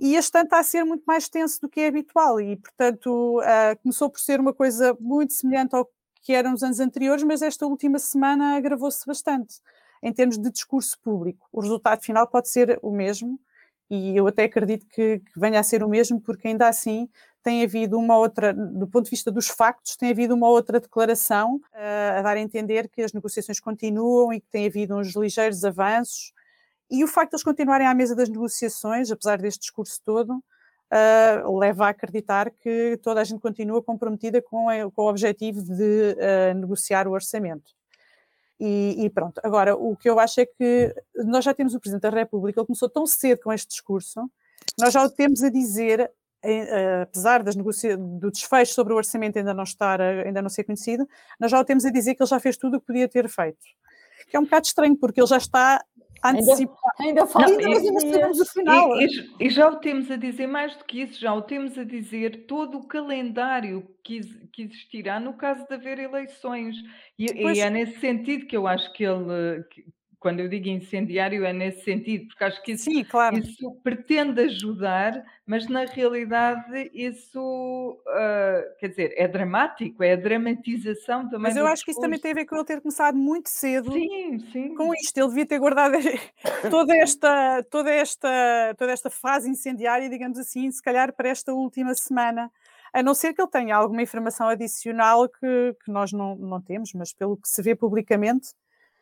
e 0.00 0.16
este 0.16 0.36
ano 0.38 0.46
está 0.46 0.58
a 0.60 0.62
ser 0.64 0.84
muito 0.84 1.04
mais 1.06 1.28
tenso 1.28 1.60
do 1.60 1.68
que 1.68 1.80
é 1.80 1.88
habitual 1.88 2.40
e, 2.40 2.56
portanto, 2.56 3.40
uh, 3.40 3.78
começou 3.82 4.10
por 4.10 4.20
ser 4.20 4.40
uma 4.40 4.52
coisa 4.54 4.96
muito 5.00 5.32
semelhante 5.34 5.76
ao 5.76 5.88
que 6.22 6.32
era 6.32 6.50
nos 6.50 6.62
anos 6.62 6.80
anteriores, 6.80 7.24
mas 7.24 7.42
esta 7.42 7.66
última 7.66 7.98
semana 7.98 8.56
agravou-se 8.56 9.06
bastante. 9.06 9.56
em 10.02 10.12
termos 10.12 10.38
de 10.38 10.50
discurso 10.50 10.98
público. 11.02 11.46
O 11.52 11.60
resultado 11.60 12.02
final 12.02 12.26
pode 12.26 12.48
ser 12.48 12.78
o 12.82 12.90
mesmo, 12.90 13.38
e 13.90 14.16
eu 14.16 14.26
até 14.26 14.44
acredito 14.44 14.86
que, 14.88 15.18
que 15.18 15.40
venha 15.40 15.60
a 15.60 15.62
ser 15.62 15.82
o 15.82 15.88
mesmo, 15.88 16.20
porque 16.20 16.48
ainda 16.48 16.68
assim 16.68 17.08
tem 17.42 17.62
havido 17.64 17.98
uma 17.98 18.16
outra, 18.18 18.52
do 18.54 18.86
ponto 18.86 19.04
de 19.04 19.10
vista 19.10 19.30
dos 19.30 19.48
factos, 19.48 19.96
tem 19.96 20.10
havido 20.10 20.34
uma 20.34 20.48
outra 20.48 20.78
declaração 20.80 21.56
uh, 21.56 22.18
a 22.18 22.22
dar 22.22 22.36
a 22.36 22.40
entender 22.40 22.88
que 22.88 23.02
as 23.02 23.12
negociações 23.12 23.60
continuam 23.60 24.32
e 24.32 24.40
que 24.40 24.48
tem 24.50 24.66
havido 24.66 24.96
uns 24.96 25.14
ligeiros 25.16 25.64
avanços. 25.64 26.32
E 26.90 27.04
o 27.04 27.08
facto 27.08 27.30
de 27.30 27.36
eles 27.36 27.44
continuarem 27.44 27.86
à 27.86 27.94
mesa 27.94 28.16
das 28.16 28.28
negociações, 28.28 29.10
apesar 29.10 29.38
deste 29.38 29.60
discurso 29.60 30.00
todo, 30.04 30.30
uh, 30.34 31.58
leva 31.58 31.86
a 31.86 31.90
acreditar 31.90 32.50
que 32.50 32.98
toda 33.02 33.20
a 33.20 33.24
gente 33.24 33.40
continua 33.40 33.82
comprometida 33.82 34.42
com, 34.42 34.68
a, 34.68 34.90
com 34.90 35.02
o 35.02 35.08
objetivo 35.08 35.62
de 35.62 36.16
uh, 36.16 36.58
negociar 36.58 37.06
o 37.06 37.12
orçamento. 37.12 37.72
E, 38.58 39.04
e, 39.04 39.08
pronto, 39.08 39.40
agora 39.42 39.74
o 39.74 39.96
que 39.96 40.10
eu 40.10 40.20
acho 40.20 40.40
é 40.40 40.46
que 40.46 40.94
nós 41.24 41.44
já 41.44 41.54
temos 41.54 41.74
o 41.74 41.80
Presidente 41.80 42.02
da 42.02 42.10
República, 42.10 42.60
ele 42.60 42.66
começou 42.66 42.90
tão 42.90 43.06
cedo 43.06 43.40
com 43.40 43.52
este 43.52 43.68
discurso, 43.68 44.30
nós 44.78 44.92
já 44.92 45.02
o 45.02 45.08
temos 45.08 45.42
a 45.42 45.48
dizer 45.48 46.12
eh, 46.42 47.02
apesar 47.02 47.42
das 47.42 47.54
do 47.54 48.30
desfecho 48.30 48.72
sobre 48.72 48.94
o 48.94 48.96
orçamento 48.96 49.38
ainda 49.38 49.52
não 49.52 49.64
estar, 49.64 50.00
ainda 50.00 50.40
não 50.40 50.48
ser 50.48 50.64
conhecido, 50.64 51.06
nós 51.38 51.50
já 51.50 51.60
o 51.60 51.64
temos 51.64 51.84
a 51.84 51.90
dizer 51.90 52.14
que 52.14 52.22
ele 52.22 52.28
já 52.28 52.40
fez 52.40 52.56
tudo 52.56 52.76
o 52.76 52.80
que 52.80 52.86
podia 52.86 53.08
ter 53.08 53.28
feito. 53.28 53.58
Que 54.28 54.36
é 54.36 54.40
um 54.40 54.44
bocado 54.44 54.66
estranho, 54.66 54.96
porque 54.96 55.20
ele 55.20 55.26
já 55.26 55.36
está 55.36 55.84
antecipar. 56.22 56.94
Ainda, 56.98 57.22
ainda 57.22 57.26
falta 57.26 57.50
ainda, 57.50 58.00
sabemos 58.00 58.40
o 58.40 58.46
final. 58.46 59.00
E, 59.00 59.06
e, 59.06 59.46
e, 59.46 59.50
já 59.50 59.68
o 59.68 59.76
temos 59.76 60.10
a 60.10 60.16
dizer 60.16 60.46
mais 60.46 60.76
do 60.76 60.84
que 60.84 61.02
isso, 61.02 61.20
já 61.20 61.32
o 61.32 61.42
temos 61.42 61.78
a 61.78 61.84
dizer 61.84 62.46
todo 62.46 62.78
o 62.78 62.86
calendário 62.86 63.86
que, 64.04 64.20
que 64.52 64.62
existirá 64.62 65.18
no 65.18 65.34
caso 65.34 65.66
de 65.66 65.74
haver 65.74 65.98
eleições. 65.98 66.76
E, 67.18 67.26
e, 67.26 67.60
é 67.60 67.70
nesse 67.70 67.98
sentido 68.00 68.46
que 68.46 68.56
eu 68.56 68.66
acho 68.66 68.92
que 68.92 69.04
ele, 69.04 69.64
quando 70.20 70.40
eu 70.40 70.48
digo 70.48 70.68
incendiário 70.68 71.46
é 71.46 71.52
nesse 71.52 71.82
sentido, 71.82 72.28
porque 72.28 72.44
acho 72.44 72.62
que 72.62 72.72
isso, 72.72 72.84
Sim, 72.84 73.02
claro. 73.04 73.38
isso 73.38 73.74
pretende 73.82 74.42
ajudar, 74.42 75.24
mas 75.46 75.66
na 75.66 75.86
realidade 75.86 76.90
isso, 76.92 77.40
uh, 78.06 78.78
quer 78.78 78.88
dizer, 78.88 79.14
é 79.16 79.26
dramático, 79.26 80.02
é 80.04 80.12
a 80.12 80.16
dramatização 80.16 81.24
também. 81.24 81.40
Mas 81.40 81.56
eu 81.56 81.66
acho 81.66 81.76
discurso. 81.76 81.84
que 81.86 81.90
isso 81.92 82.00
também 82.02 82.20
tem 82.20 82.32
a 82.32 82.34
ver 82.34 82.44
com 82.44 82.54
ele 82.54 82.64
ter 82.66 82.82
começado 82.82 83.16
muito 83.16 83.48
cedo 83.48 83.90
sim, 83.92 84.38
sim. 84.52 84.74
com 84.74 84.94
isto. 84.94 85.16
Ele 85.16 85.28
devia 85.28 85.46
ter 85.46 85.58
guardado 85.58 85.94
toda 86.70 86.94
esta, 86.94 87.62
toda, 87.70 87.90
esta, 87.90 88.74
toda 88.76 88.92
esta 88.92 89.08
fase 89.08 89.48
incendiária, 89.48 90.10
digamos 90.10 90.38
assim, 90.38 90.70
se 90.70 90.82
calhar 90.82 91.14
para 91.14 91.30
esta 91.30 91.54
última 91.54 91.94
semana. 91.94 92.52
A 92.92 93.02
não 93.02 93.14
ser 93.14 93.32
que 93.32 93.40
ele 93.40 93.50
tenha 93.50 93.74
alguma 93.74 94.02
informação 94.02 94.48
adicional 94.48 95.26
que, 95.28 95.76
que 95.82 95.90
nós 95.90 96.12
não, 96.12 96.36
não 96.36 96.60
temos, 96.60 96.92
mas 96.92 97.14
pelo 97.14 97.38
que 97.38 97.48
se 97.48 97.62
vê 97.62 97.74
publicamente, 97.74 98.48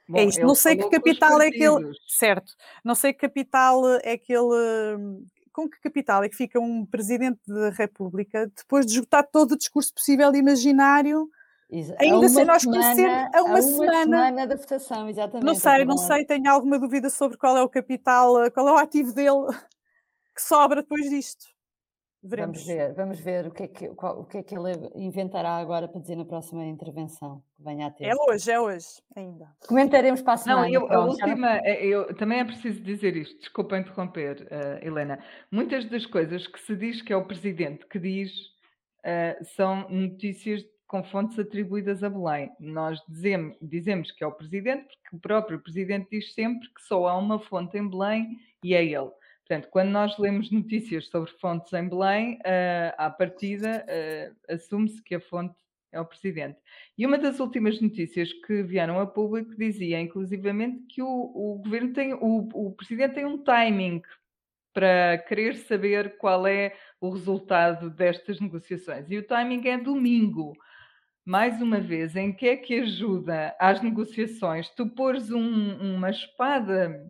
Bom, 0.09 0.19
é 0.19 0.25
isto. 0.25 0.41
Não 0.41 0.55
sei 0.55 0.77
que 0.77 0.89
capital 0.89 1.41
é 1.41 1.49
aquele. 1.49 1.93
Certo. 2.07 2.55
Não 2.83 2.95
sei 2.95 3.13
que 3.13 3.21
capital 3.21 3.83
é 4.03 4.13
aquele. 4.13 5.27
Com 5.53 5.69
que 5.69 5.81
capital 5.81 6.23
é 6.23 6.29
que 6.29 6.37
fica 6.37 6.59
um 6.59 6.87
presidente 6.87 7.41
da 7.47 7.71
República 7.71 8.51
depois 8.57 8.87
de 8.87 8.93
esgotar 8.93 9.27
todo 9.31 9.53
o 9.53 9.59
discurso 9.59 9.93
possível 9.93 10.33
e 10.35 10.39
imaginário? 10.39 11.29
Ainda 11.99 12.29
sem 12.29 12.45
nós 12.47 12.65
conhecer 12.65 13.11
a 13.35 13.43
uma, 13.43 13.51
uma 13.51 13.63
semana. 13.63 14.03
semana 14.03 14.47
da 14.47 14.57
votação, 14.57 15.09
exatamente. 15.09 15.45
Não 15.45 15.55
sei, 15.55 15.85
não 15.85 15.99
sei, 15.99 16.25
tenho 16.25 16.51
alguma 16.51 16.79
dúvida 16.79 17.11
sobre 17.11 17.37
qual 17.37 17.57
é 17.59 17.63
o 17.63 17.69
capital, 17.69 18.51
qual 18.53 18.69
é 18.69 18.73
o 18.73 18.79
ativo 18.79 19.13
dele 19.13 19.47
que 20.35 20.41
sobra 20.41 20.81
depois 20.81 21.11
disto. 21.11 21.45
Veremos. 22.23 22.59
Vamos 22.59 22.67
ver, 22.67 22.95
vamos 22.95 23.21
ver 23.21 23.47
o 23.47 23.51
que, 23.53 23.63
é 23.63 23.69
que, 23.69 23.89
qual, 23.91 24.21
o 24.21 24.25
que 24.25 24.39
é 24.39 24.43
que 24.43 24.55
ele 24.57 24.73
inventará 24.97 25.57
agora 25.57 25.87
para 25.87 26.01
dizer 26.01 26.17
na 26.17 26.25
próxima 26.25 26.65
intervenção 26.65 27.43
que 27.57 27.63
venha 27.63 27.87
a 27.87 27.91
ter. 27.91 28.07
É 28.07 28.13
hoje, 28.15 28.51
é 28.51 28.61
hoje, 28.61 28.87
ainda. 29.15 29.47
Comentaremos 29.69 30.21
para 30.21 30.33
a 30.33 30.37
semana. 30.37 30.63
Não, 30.63 30.69
eu, 30.69 30.93
a 30.93 31.05
última, 31.05 31.59
eh, 31.59 31.87
eu 31.87 32.13
também 32.17 32.41
é 32.41 32.45
preciso 32.45 32.83
dizer 32.83 33.17
isto, 33.17 33.39
desculpa 33.39 33.79
interromper, 33.79 34.49
uh, 34.51 34.85
Helena. 34.85 35.23
Muitas 35.51 35.85
das 35.85 36.07
coisas 36.07 36.47
que 36.49 36.61
se 36.61 36.75
diz 36.75 37.01
que 37.03 37.13
é 37.13 37.17
o 37.17 37.25
presidente 37.25 37.87
que 37.87 38.01
diz 38.01 38.33
uh, 38.33 39.45
são 39.55 39.89
notícias 39.89 40.65
com 40.89 41.05
fontes 41.05 41.39
atribuídas 41.39 42.03
a 42.03 42.11
Belém. 42.11 42.51
Nós 42.59 42.99
dizemos, 43.09 43.57
dizemos 43.63 44.11
que 44.11 44.25
é 44.25 44.27
o 44.27 44.33
presidente, 44.33 44.89
porque 45.03 45.17
o 45.17 45.21
próprio 45.21 45.61
presidente 45.61 46.09
diz 46.11 46.35
sempre 46.35 46.67
que 46.75 46.83
só 46.83 47.07
há 47.07 47.17
uma 47.17 47.39
fonte 47.39 47.79
em 47.79 47.89
Belém 47.89 48.39
e 48.65 48.75
é 48.75 48.85
ele. 48.85 49.11
Portanto, 49.49 49.71
quando 49.71 49.89
nós 49.89 50.19
lemos 50.19 50.51
notícias 50.53 51.09
sobre 51.09 51.31
fontes 51.33 51.73
em 51.73 51.89
Belém, 51.89 52.35
uh, 52.35 52.95
à 52.99 53.09
partida 53.09 53.85
uh, 53.89 54.53
assume-se 54.53 55.03
que 55.03 55.15
a 55.15 55.21
fonte 55.21 55.57
é 55.91 55.99
o 55.99 56.05
presidente. 56.05 56.59
E 56.99 57.07
uma 57.07 57.17
das 57.17 57.41
últimas 57.41 57.81
notícias 57.81 58.31
que 58.31 58.63
vieram 58.63 59.01
a 59.01 59.07
público 59.07 59.57
dizia, 59.57 59.99
inclusivamente, 59.99 60.85
que 60.87 61.01
o, 61.03 61.07
o 61.07 61.61
governo 61.65 61.95
tem, 61.95 62.13
o, 62.13 62.49
o 62.53 62.73
presidente 62.73 63.15
tem 63.15 63.25
um 63.25 63.39
timing 63.39 64.03
para 64.75 65.17
querer 65.27 65.57
saber 65.57 66.19
qual 66.19 66.47
é 66.47 66.75
o 67.01 67.09
resultado 67.09 67.89
destas 67.89 68.39
negociações. 68.39 69.11
E 69.11 69.17
o 69.17 69.27
timing 69.27 69.67
é 69.67 69.79
domingo. 69.79 70.53
Mais 71.25 71.61
uma 71.61 71.81
vez, 71.81 72.17
em 72.17 72.33
que 72.33 72.49
é 72.49 72.57
que 72.57 72.81
ajuda 72.81 73.57
às 73.59 73.83
negociações? 73.83 74.69
Tu 74.71 74.87
pôres 74.91 75.31
um, 75.31 75.97
uma 75.97 76.11
espada 76.11 77.07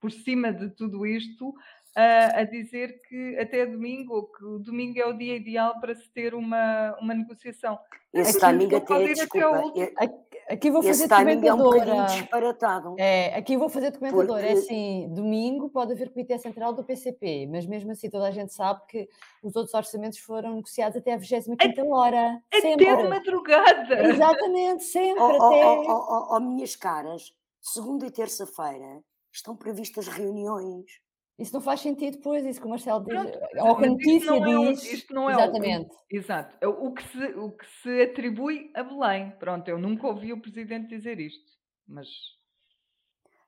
por 0.00 0.10
cima 0.10 0.52
de 0.52 0.70
tudo 0.70 1.06
isto, 1.06 1.54
a, 1.98 2.40
a, 2.40 2.44
dizer 2.44 3.00
que 3.08 3.36
até 3.38 3.66
domingo, 3.66 4.14
ou 4.14 4.26
que 4.26 4.44
o 4.44 4.58
domingo 4.58 5.00
é 5.00 5.06
o 5.06 5.12
dia 5.12 5.34
ideal 5.34 5.80
para 5.80 5.94
se 5.96 6.08
ter 6.12 6.32
uma, 6.32 6.96
uma 7.00 7.12
negociação. 7.12 7.76
Esse 8.12 8.30
aqui 8.30 8.40
timing 8.40 8.74
até, 8.74 9.04
desculpa, 9.14 9.72
é, 9.76 10.54
aqui 10.54 10.70
vou 10.70 10.80
fazer 10.80 11.08
documentadora. 11.08 11.90
É 11.90 11.94
um 11.94 12.06
disparatado. 12.06 12.94
É, 12.98 13.36
aqui 13.36 13.56
vou 13.56 13.68
fazer 13.68 13.90
documentadora. 13.90 14.40
É 14.42 14.54
Porque... 14.54 14.58
É 14.58 14.62
assim, 14.62 15.08
domingo 15.12 15.68
pode 15.70 15.92
haver 15.92 16.10
comitê 16.10 16.38
central 16.38 16.72
do 16.72 16.84
PCP, 16.84 17.48
mas 17.50 17.66
mesmo 17.66 17.90
assim 17.90 18.08
toda 18.08 18.28
a 18.28 18.30
gente 18.30 18.54
sabe 18.54 18.80
que 18.88 19.08
os 19.42 19.56
outros 19.56 19.74
orçamentos 19.74 20.20
foram 20.20 20.54
negociados 20.54 20.96
até 20.96 21.14
a 21.14 21.16
25 21.16 21.56
hora. 21.92 22.40
Até 22.46 22.60
sempre. 22.60 22.96
de 22.96 23.08
madrugada. 23.08 24.08
Exatamente, 24.08 24.84
sempre. 24.84 25.20
Oh, 25.20 25.46
até... 25.46 25.66
oh, 25.66 25.84
oh, 25.88 26.36
oh, 26.36 26.40
minhas 26.40 26.76
caras, 26.76 27.34
segunda 27.60 28.06
e 28.06 28.10
terça-feira 28.10 29.02
estão 29.32 29.56
previstas 29.56 30.08
reuniões. 30.08 30.90
Isso 31.38 31.54
não 31.54 31.60
faz 31.60 31.80
sentido, 31.80 32.18
pois, 32.20 32.44
isso 32.44 32.60
que 32.60 32.66
o 32.66 32.70
Marcelo 32.70 33.04
diz, 33.04 33.14
Pronto, 33.14 33.38
ou 33.60 33.76
que 33.76 33.84
a 33.84 33.88
notícia 33.88 34.16
isto 34.16 34.30
não 34.30 34.70
diz. 34.70 34.84
É, 34.84 34.92
isto 34.92 35.14
não 35.14 35.30
é 35.30 35.34
exatamente. 35.34 35.94
O, 35.94 35.98
exato. 36.10 36.56
É 36.60 36.66
o 36.66 36.92
que, 36.92 37.02
se, 37.08 37.24
o 37.36 37.52
que 37.52 37.66
se 37.80 38.02
atribui 38.02 38.72
a 38.74 38.82
Belém. 38.82 39.30
Pronto, 39.38 39.68
eu 39.68 39.78
nunca 39.78 40.08
ouvi 40.08 40.32
o 40.32 40.40
Presidente 40.40 40.88
dizer 40.88 41.20
isto, 41.20 41.52
mas. 41.86 42.08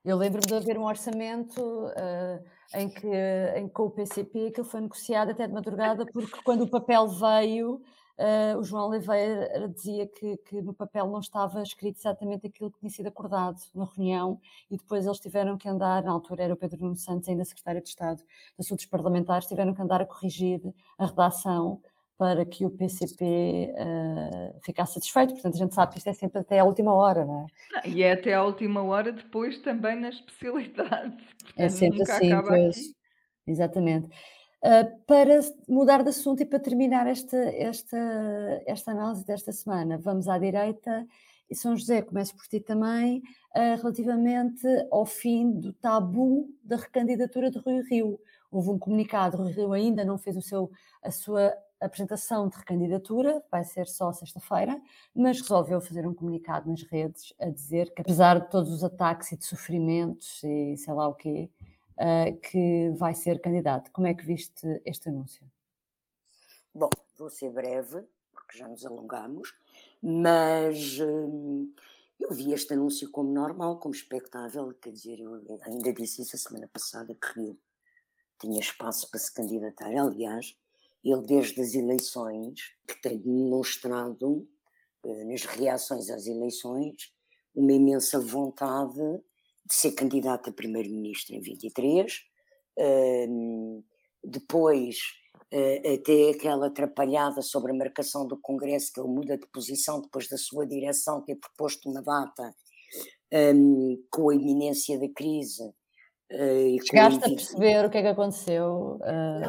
Eu 0.05 0.17
lembro-me 0.17 0.47
de 0.47 0.55
haver 0.55 0.79
um 0.79 0.85
orçamento 0.85 1.61
uh, 1.61 2.45
em, 2.75 2.89
que, 2.89 3.09
em 3.57 3.67
que 3.67 3.75
com 3.75 3.83
o 3.83 3.91
PCP 3.91 4.47
aquilo 4.47 4.67
foi 4.67 4.81
negociado 4.81 5.33
até 5.33 5.47
de 5.47 5.53
madrugada, 5.53 6.07
porque 6.07 6.41
quando 6.43 6.63
o 6.63 6.71
papel 6.71 7.09
veio, 7.09 7.83
Uh, 8.19 8.59
o 8.59 8.63
João 8.63 8.89
Oliveira 8.89 9.69
dizia 9.69 10.07
que, 10.07 10.37
que, 10.39 10.61
no 10.61 10.75
papel 10.75 11.07
não 11.09 11.21
estava 11.21 11.63
escrito 11.63 11.99
exatamente 11.99 12.47
aquilo 12.47 12.71
que 12.71 12.79
tinha 12.79 12.91
sido 12.91 13.07
acordado 13.07 13.59
na 13.75 13.87
reunião 13.87 14.39
e 14.71 14.77
depois 14.77 15.07
eles 15.07 15.19
tiveram 15.19 15.57
que 15.57 15.69
andar, 15.69 16.03
na 16.03 16.11
altura 16.11 16.45
era 16.45 16.53
o 16.53 16.57
Pedro 16.57 16.83
Nuno 16.83 16.97
Santos, 16.97 17.29
ainda 17.29 17.45
secretário 17.45 17.81
de 17.81 17.89
Estado 17.89 18.19
de 18.19 18.25
Assuntos 18.59 18.85
Parlamentares, 18.87 19.47
tiveram 19.47 19.75
que 19.75 19.81
andar 19.81 20.03
a 20.03 20.07
corrigir 20.07 20.61
a 20.99 21.07
redação 21.07 21.81
para 22.21 22.45
que 22.45 22.67
o 22.67 22.71
PCP 22.71 23.73
uh, 23.73 23.79
ah, 23.79 24.61
ficasse 24.63 24.93
satisfeito. 24.93 25.33
Portanto, 25.33 25.55
a 25.55 25.59
gente 25.59 25.75
sabe 25.75 25.93
que 25.93 25.99
isto 25.99 26.09
é 26.11 26.13
sempre 26.13 26.41
até 26.41 26.59
a 26.59 26.65
última 26.67 26.93
hora, 26.93 27.25
não 27.25 27.47
é? 27.47 27.89
E 27.89 28.03
é 28.03 28.13
até 28.13 28.35
a 28.35 28.45
última 28.45 28.83
hora 28.83 29.11
depois 29.11 29.59
também 29.61 29.99
na 29.99 30.11
especialidade. 30.11 31.17
é 31.57 31.71
sempre 31.71 32.03
assim, 32.03 32.31
pois. 32.43 32.77
Aqui. 32.77 32.95
Exatamente. 33.47 34.11
Uh, 34.63 35.05
para 35.07 35.41
mudar 35.67 36.03
de 36.03 36.11
assunto 36.11 36.43
e 36.43 36.45
para 36.45 36.59
terminar 36.59 37.07
esta, 37.07 37.37
esta, 37.37 37.97
esta 38.67 38.91
análise 38.91 39.25
desta 39.25 39.53
semana, 39.53 39.97
vamos 39.97 40.29
à 40.29 40.39
direita. 40.39 41.07
E 41.49 41.55
São 41.55 41.75
José, 41.75 42.03
começo 42.03 42.37
por 42.37 42.47
ti 42.47 42.61
também, 42.61 43.23
uh, 43.57 43.77
relativamente 43.81 44.67
ao 44.91 45.07
fim 45.07 45.51
do 45.51 45.73
tabu 45.73 46.49
da 46.63 46.77
recandidatura 46.77 47.51
de 47.51 47.59
Rui 47.59 47.81
Rio. 47.83 48.21
Houve 48.53 48.71
um 48.71 48.79
comunicado, 48.79 49.39
Rui 49.39 49.53
Rio 49.53 49.73
ainda 49.73 50.05
não 50.05 50.19
fez 50.19 50.37
o 50.37 50.43
seu, 50.43 50.71
a 51.03 51.11
sua 51.11 51.57
apresentação 51.81 52.49
de 52.49 52.57
recandidatura, 52.59 53.43
vai 53.51 53.65
ser 53.65 53.87
só 53.87 54.13
sexta-feira, 54.13 54.81
mas 55.15 55.41
resolveu 55.41 55.81
fazer 55.81 56.07
um 56.07 56.13
comunicado 56.13 56.69
nas 56.69 56.83
redes 56.83 57.33
a 57.41 57.49
dizer 57.49 57.93
que, 57.95 58.03
apesar 58.03 58.39
de 58.39 58.51
todos 58.51 58.71
os 58.71 58.85
ataques 58.85 59.33
e 59.33 59.37
de 59.37 59.47
sofrimentos 59.47 60.43
e 60.45 60.77
sei 60.77 60.93
lá 60.93 61.09
o 61.09 61.15
quê, 61.15 61.51
que 62.43 62.91
vai 62.97 63.15
ser 63.15 63.41
candidato. 63.41 63.91
Como 63.93 64.07
é 64.07 64.15
que 64.15 64.25
viste 64.25 64.67
este 64.85 65.09
anúncio? 65.09 65.47
Bom, 66.75 66.91
vou 67.19 67.29
ser 67.29 67.51
breve, 67.51 68.05
porque 68.33 68.59
já 68.59 68.69
nos 68.69 68.87
alongamos, 68.87 69.55
mas 70.03 70.99
hum, 71.01 71.75
eu 72.19 72.33
vi 72.33 72.53
este 72.53 72.75
anúncio 72.75 73.11
como 73.11 73.33
normal, 73.33 73.79
como 73.79 73.95
expectável, 73.95 74.73
quer 74.75 74.93
dizer, 74.93 75.21
eu 75.21 75.43
ainda 75.63 75.93
disse 75.93 76.23
isso 76.23 76.37
a 76.37 76.39
semana 76.39 76.69
passada, 76.73 77.15
que 77.15 77.41
Rio 77.41 77.59
tinha 78.39 78.61
espaço 78.61 79.11
para 79.11 79.21
se 79.21 79.33
candidatar. 79.33 79.91
Aliás, 79.91 80.57
ele 81.05 81.23
desde 81.23 81.61
as 81.61 81.75
eleições, 81.75 82.75
que 82.87 83.01
tem 83.01 83.19
demonstrado, 83.19 84.49
eh, 85.05 85.25
nas 85.25 85.45
reações 85.45 86.11
às 86.11 86.27
eleições, 86.27 87.13
uma 87.55 87.73
imensa 87.73 88.21
vontade 88.21 89.01
de 89.71 89.77
ser 89.77 89.93
candidato 89.93 90.51
a 90.51 90.53
primeiro-ministro 90.53 91.37
em 91.37 91.41
23, 91.41 92.13
um, 93.29 93.83
depois 94.23 94.97
uh, 95.55 95.95
até 95.95 96.31
aquela 96.31 96.67
atrapalhada 96.67 97.41
sobre 97.41 97.71
a 97.71 97.75
marcação 97.75 98.27
do 98.27 98.37
Congresso, 98.37 98.93
que 98.93 99.01
ele 99.01 99.09
muda 99.09 99.39
de 99.39 99.47
posição 99.47 100.01
depois 100.01 100.29
da 100.29 100.37
sua 100.37 100.67
direção 100.67 101.23
ter 101.23 101.37
proposto 101.37 101.89
uma 101.89 102.03
data 102.03 102.53
um, 103.33 104.03
com 104.11 104.31
a 104.31 104.35
iminência 104.35 104.99
da 104.99 105.09
crise. 105.09 105.63
Uh, 106.33 106.85
Chegaste 106.85 107.23
a, 107.23 107.27
a 107.27 107.31
perceber 107.31 107.87
o 107.87 107.91
que 107.91 107.99
é 107.99 108.03
que 108.03 108.09
aconteceu? 108.09 108.99
Uh... 109.01 109.45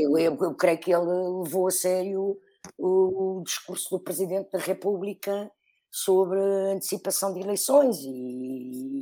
Eu, 0.00 0.18
eu, 0.18 0.38
eu, 0.40 0.54
creio 0.54 0.78
que 0.78 0.94
ele 0.94 1.04
levou 1.42 1.68
a 1.68 1.70
sério 1.70 2.38
o, 2.78 3.38
o 3.38 3.42
discurso 3.42 3.90
do 3.90 4.02
Presidente 4.02 4.50
da 4.50 4.58
República 4.58 5.50
sobre 5.90 6.38
a 6.38 6.72
antecipação 6.74 7.32
de 7.32 7.40
eleições 7.40 7.98
e, 8.02 8.97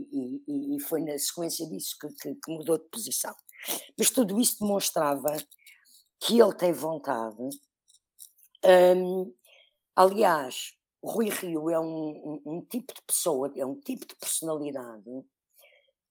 e, 0.46 0.76
e 0.76 0.80
foi 0.80 1.02
na 1.02 1.18
sequência 1.18 1.66
disso 1.68 1.96
que, 2.00 2.08
que, 2.08 2.34
que, 2.34 2.50
mudou 2.50 2.78
de 2.78 2.84
posição. 2.84 3.34
Mas 3.98 4.10
tudo 4.10 4.40
isso 4.40 4.60
demonstrava 4.60 5.36
que 6.20 6.40
ele 6.40 6.54
tem 6.54 6.72
vontade. 6.72 7.42
Um, 8.64 9.32
aliás, 9.94 10.74
Rui 11.02 11.28
Rio 11.28 11.70
é 11.70 11.78
um, 11.78 11.84
um, 11.86 12.42
um, 12.46 12.60
tipo 12.62 12.94
de 12.94 13.02
pessoa, 13.02 13.52
é 13.56 13.64
um 13.64 13.78
tipo 13.80 14.06
de 14.06 14.16
personalidade, 14.16 15.24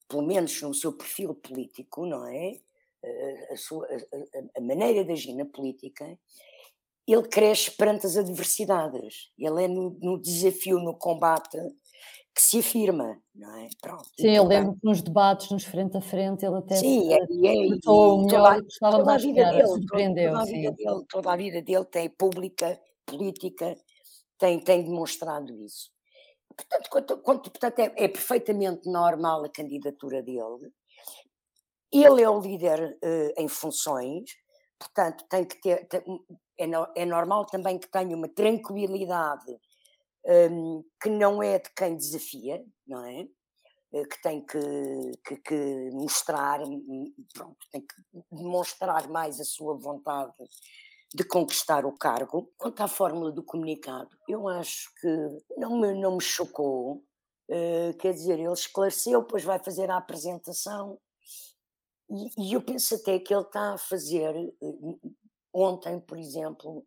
pelo 0.07 0.23
menos 0.23 0.61
no 0.61 0.73
seu 0.73 0.93
perfil 0.93 1.35
político, 1.35 2.05
não 2.05 2.25
é? 2.27 2.59
A, 3.51 3.57
sua, 3.57 3.85
a, 3.85 4.59
a 4.59 4.61
maneira 4.61 5.05
de 5.05 5.11
agir 5.11 5.33
na 5.35 5.45
política 5.45 6.17
ele 7.07 7.27
cresce 7.27 7.71
perante 7.71 8.05
as 8.05 8.17
adversidades. 8.17 9.31
Ele 9.37 9.63
é 9.63 9.67
no, 9.67 9.91
no 10.01 10.19
desafio, 10.19 10.79
no 10.79 10.95
combate, 10.97 11.57
que 12.35 12.41
se 12.41 12.59
afirma, 12.59 13.17
não 13.33 13.55
é? 13.55 13.69
Pronto. 13.81 14.09
Sim, 14.19 14.35
eu 14.35 14.43
lembro 14.43 14.73
que 14.73 14.83
nos 14.83 15.01
debates, 15.01 15.49
nos 15.49 15.63
frente 15.63 15.95
a 15.95 16.01
frente, 16.01 16.45
ele 16.45 16.57
até 16.57 16.75
sim, 16.75 17.13
é, 17.13 17.25
e 17.29 17.47
é, 17.47 17.55
e 17.55 17.69
melhor 17.69 17.79
toda, 17.81 18.97
toda 18.97 19.13
a 19.13 19.17
vida 19.17 19.51
dele, 19.51 19.67
surpreendeu. 19.67 20.33
Toda, 20.33 20.43
toda, 20.43 20.51
a 20.51 20.57
vida 20.57 20.71
dele, 20.73 21.05
toda 21.07 21.31
a 21.31 21.35
vida 21.37 21.61
dele 21.61 21.85
tem 21.85 22.09
pública, 22.09 22.81
política, 23.05 23.77
tem, 24.37 24.59
tem 24.59 24.83
demonstrado 24.83 25.57
isso. 25.63 25.89
Portanto, 26.57 26.89
quanto, 26.89 27.17
quanto, 27.19 27.51
portanto 27.51 27.79
é, 27.79 28.03
é, 28.03 28.07
perfeitamente 28.09 28.89
normal 28.89 29.45
a 29.45 29.49
candidatura 29.49 30.21
dele. 30.21 30.73
Ele 31.89 32.21
é 32.21 32.29
o 32.29 32.41
líder 32.41 32.97
uh, 33.01 33.41
em 33.41 33.47
funções, 33.47 34.29
portanto, 34.77 35.23
tem 35.29 35.45
que 35.45 35.61
ter, 35.61 35.87
tem, 35.87 36.01
é, 36.57 36.67
no, 36.67 36.85
é 36.95 37.05
normal 37.05 37.45
também 37.45 37.79
que 37.79 37.89
tenha 37.89 38.13
uma 38.13 38.27
tranquilidade 38.27 39.57
um, 40.25 40.83
que 41.01 41.09
não 41.09 41.41
é 41.41 41.59
de 41.59 41.69
quem 41.75 41.95
desafia, 41.95 42.63
não 42.87 43.05
é? 43.05 43.27
Eh, 43.95 44.05
que 44.05 44.21
tem 44.21 44.45
que, 44.45 44.59
que, 45.25 45.37
que, 45.37 45.89
mostrar, 45.93 46.61
hum, 46.61 46.83
hum, 46.87 47.13
pronto, 47.33 47.57
tem 47.71 47.81
que 47.81 47.95
demonstrar 48.29 49.07
mais 49.07 49.39
a 49.39 49.45
sua 49.45 49.77
vontade 49.77 50.33
de 51.13 51.23
conquistar 51.23 51.85
o 51.85 51.97
cargo. 51.97 52.51
Quanto 52.57 52.81
à 52.81 52.87
fórmula 52.89 53.31
do 53.31 53.43
comunicado, 53.43 54.09
eu 54.27 54.49
acho 54.49 54.91
que 54.99 55.07
não 55.57 55.79
me, 55.79 55.93
não 55.93 56.17
me 56.17 56.21
chocou, 56.21 57.03
uh, 57.49 57.97
quer 57.99 58.13
dizer, 58.13 58.37
ele 58.37 58.51
esclareceu, 58.51 59.21
depois 59.21 59.45
vai 59.45 59.59
fazer 59.59 59.89
a 59.89 59.97
apresentação, 59.97 60.99
e, 62.09 62.49
e 62.49 62.53
eu 62.53 62.61
penso 62.61 62.95
até 62.95 63.17
que 63.17 63.33
ele 63.33 63.43
está 63.43 63.75
a 63.75 63.77
fazer, 63.77 64.35
uh, 64.61 64.99
ontem, 65.53 66.01
por 66.01 66.17
exemplo, 66.17 66.85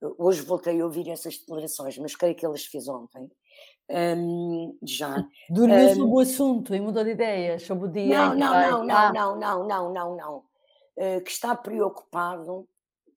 hoje 0.00 0.42
voltei 0.42 0.80
a 0.80 0.84
ouvir 0.84 1.08
essas 1.08 1.38
declarações, 1.38 1.98
mas 1.98 2.14
creio 2.14 2.34
que 2.34 2.46
ele 2.46 2.54
as 2.54 2.64
fez 2.64 2.88
ontem. 2.88 3.30
Um, 3.90 4.76
já. 4.82 5.26
Dormiu 5.50 5.76
um, 5.76 5.94
sobre 5.94 6.14
o 6.14 6.20
assunto 6.20 6.74
e 6.74 6.80
mudou 6.80 7.04
de 7.04 7.10
ideias 7.10 7.62
sobre 7.62 7.88
o 7.88 7.92
dia. 7.92 8.34
Não, 8.34 8.34
não, 8.34 8.52
não, 8.52 8.84
não, 8.84 8.96
ah. 8.96 9.12
não, 9.12 9.36
não, 9.36 9.66
não, 9.66 9.92
não, 9.92 10.16
não. 10.16 10.36
Uh, 10.96 11.22
que 11.22 11.30
está 11.30 11.54
preocupado 11.54 12.68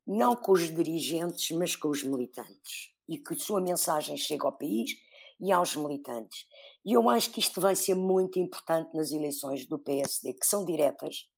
não 0.05 0.35
com 0.35 0.53
os 0.53 0.73
dirigentes, 0.73 1.51
mas 1.51 1.75
com 1.75 1.89
os 1.89 2.03
militantes. 2.03 2.91
E 3.07 3.17
que 3.17 3.33
a 3.33 3.37
sua 3.37 3.61
mensagem 3.61 4.17
chegue 4.17 4.45
ao 4.45 4.51
país 4.51 4.91
e 5.39 5.51
aos 5.51 5.75
militantes. 5.75 6.45
E 6.85 6.93
eu 6.93 7.09
acho 7.09 7.31
que 7.31 7.39
isto 7.39 7.61
vai 7.61 7.75
ser 7.75 7.95
muito 7.95 8.39
importante 8.39 8.95
nas 8.95 9.11
eleições 9.11 9.65
do 9.65 9.77
PSD, 9.77 10.33
que 10.33 10.45
são 10.45 10.65
diretas. 10.65 11.29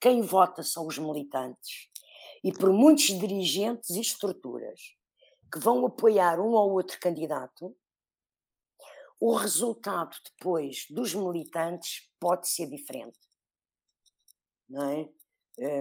Quem 0.00 0.22
vota 0.22 0.62
são 0.62 0.86
os 0.86 0.98
militantes 0.98 1.89
e 2.42 2.52
por 2.52 2.72
muitos 2.72 3.06
dirigentes 3.06 3.90
e 3.90 4.00
estruturas 4.00 4.80
que 5.52 5.58
vão 5.58 5.84
apoiar 5.84 6.40
um 6.40 6.52
ou 6.52 6.72
outro 6.72 6.98
candidato, 7.00 7.76
o 9.18 9.34
resultado 9.34 10.16
depois 10.24 10.86
dos 10.88 11.14
militantes 11.14 12.08
pode 12.18 12.48
ser 12.48 12.66
diferente. 12.68 13.18
É? 14.72 15.08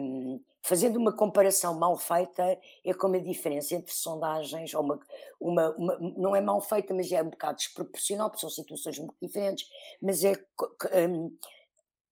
Um, 0.01 0.43
fazendo 0.61 0.97
uma 0.97 1.15
comparação 1.15 1.73
mal 1.77 1.95
feita, 1.97 2.59
é 2.83 2.93
como 2.93 3.15
a 3.15 3.19
diferença 3.19 3.75
entre 3.75 3.93
sondagens, 3.93 4.73
ou 4.73 4.83
uma, 4.83 4.99
uma, 5.39 5.69
uma, 5.77 5.99
não 6.17 6.35
é 6.35 6.41
mal 6.41 6.59
feita, 6.59 6.93
mas 6.93 7.11
é 7.11 7.21
um 7.21 7.29
bocado 7.29 7.59
desproporcional, 7.59 8.29
porque 8.29 8.41
são 8.41 8.49
situações 8.49 8.99
muito 8.99 9.15
diferentes, 9.21 9.69
mas 10.01 10.23
é 10.23 10.33
um, 11.07 11.37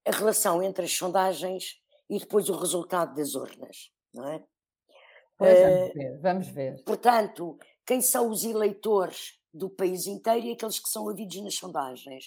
a 0.06 0.12
relação 0.12 0.64
entre 0.64 0.86
as 0.86 0.96
sondagens 0.96 1.82
e 2.10 2.20
depois 2.20 2.48
o 2.48 2.58
resultado 2.58 3.16
das 3.16 3.36
urnas 3.36 3.92
não 4.18 4.28
é? 4.28 4.44
Pois, 5.38 5.60
vamos 5.60 5.78
eh, 5.78 5.94
ver, 5.94 6.20
vamos 6.20 6.48
ver. 6.48 6.84
Portanto, 6.84 7.58
quem 7.86 8.02
são 8.02 8.30
os 8.30 8.44
eleitores 8.44 9.38
do 9.54 9.70
país 9.70 10.08
inteiro 10.08 10.46
e 10.46 10.52
aqueles 10.52 10.80
que 10.80 10.90
são 10.90 11.06
ouvidos 11.06 11.42
nas 11.42 11.56
sondagens. 11.56 12.26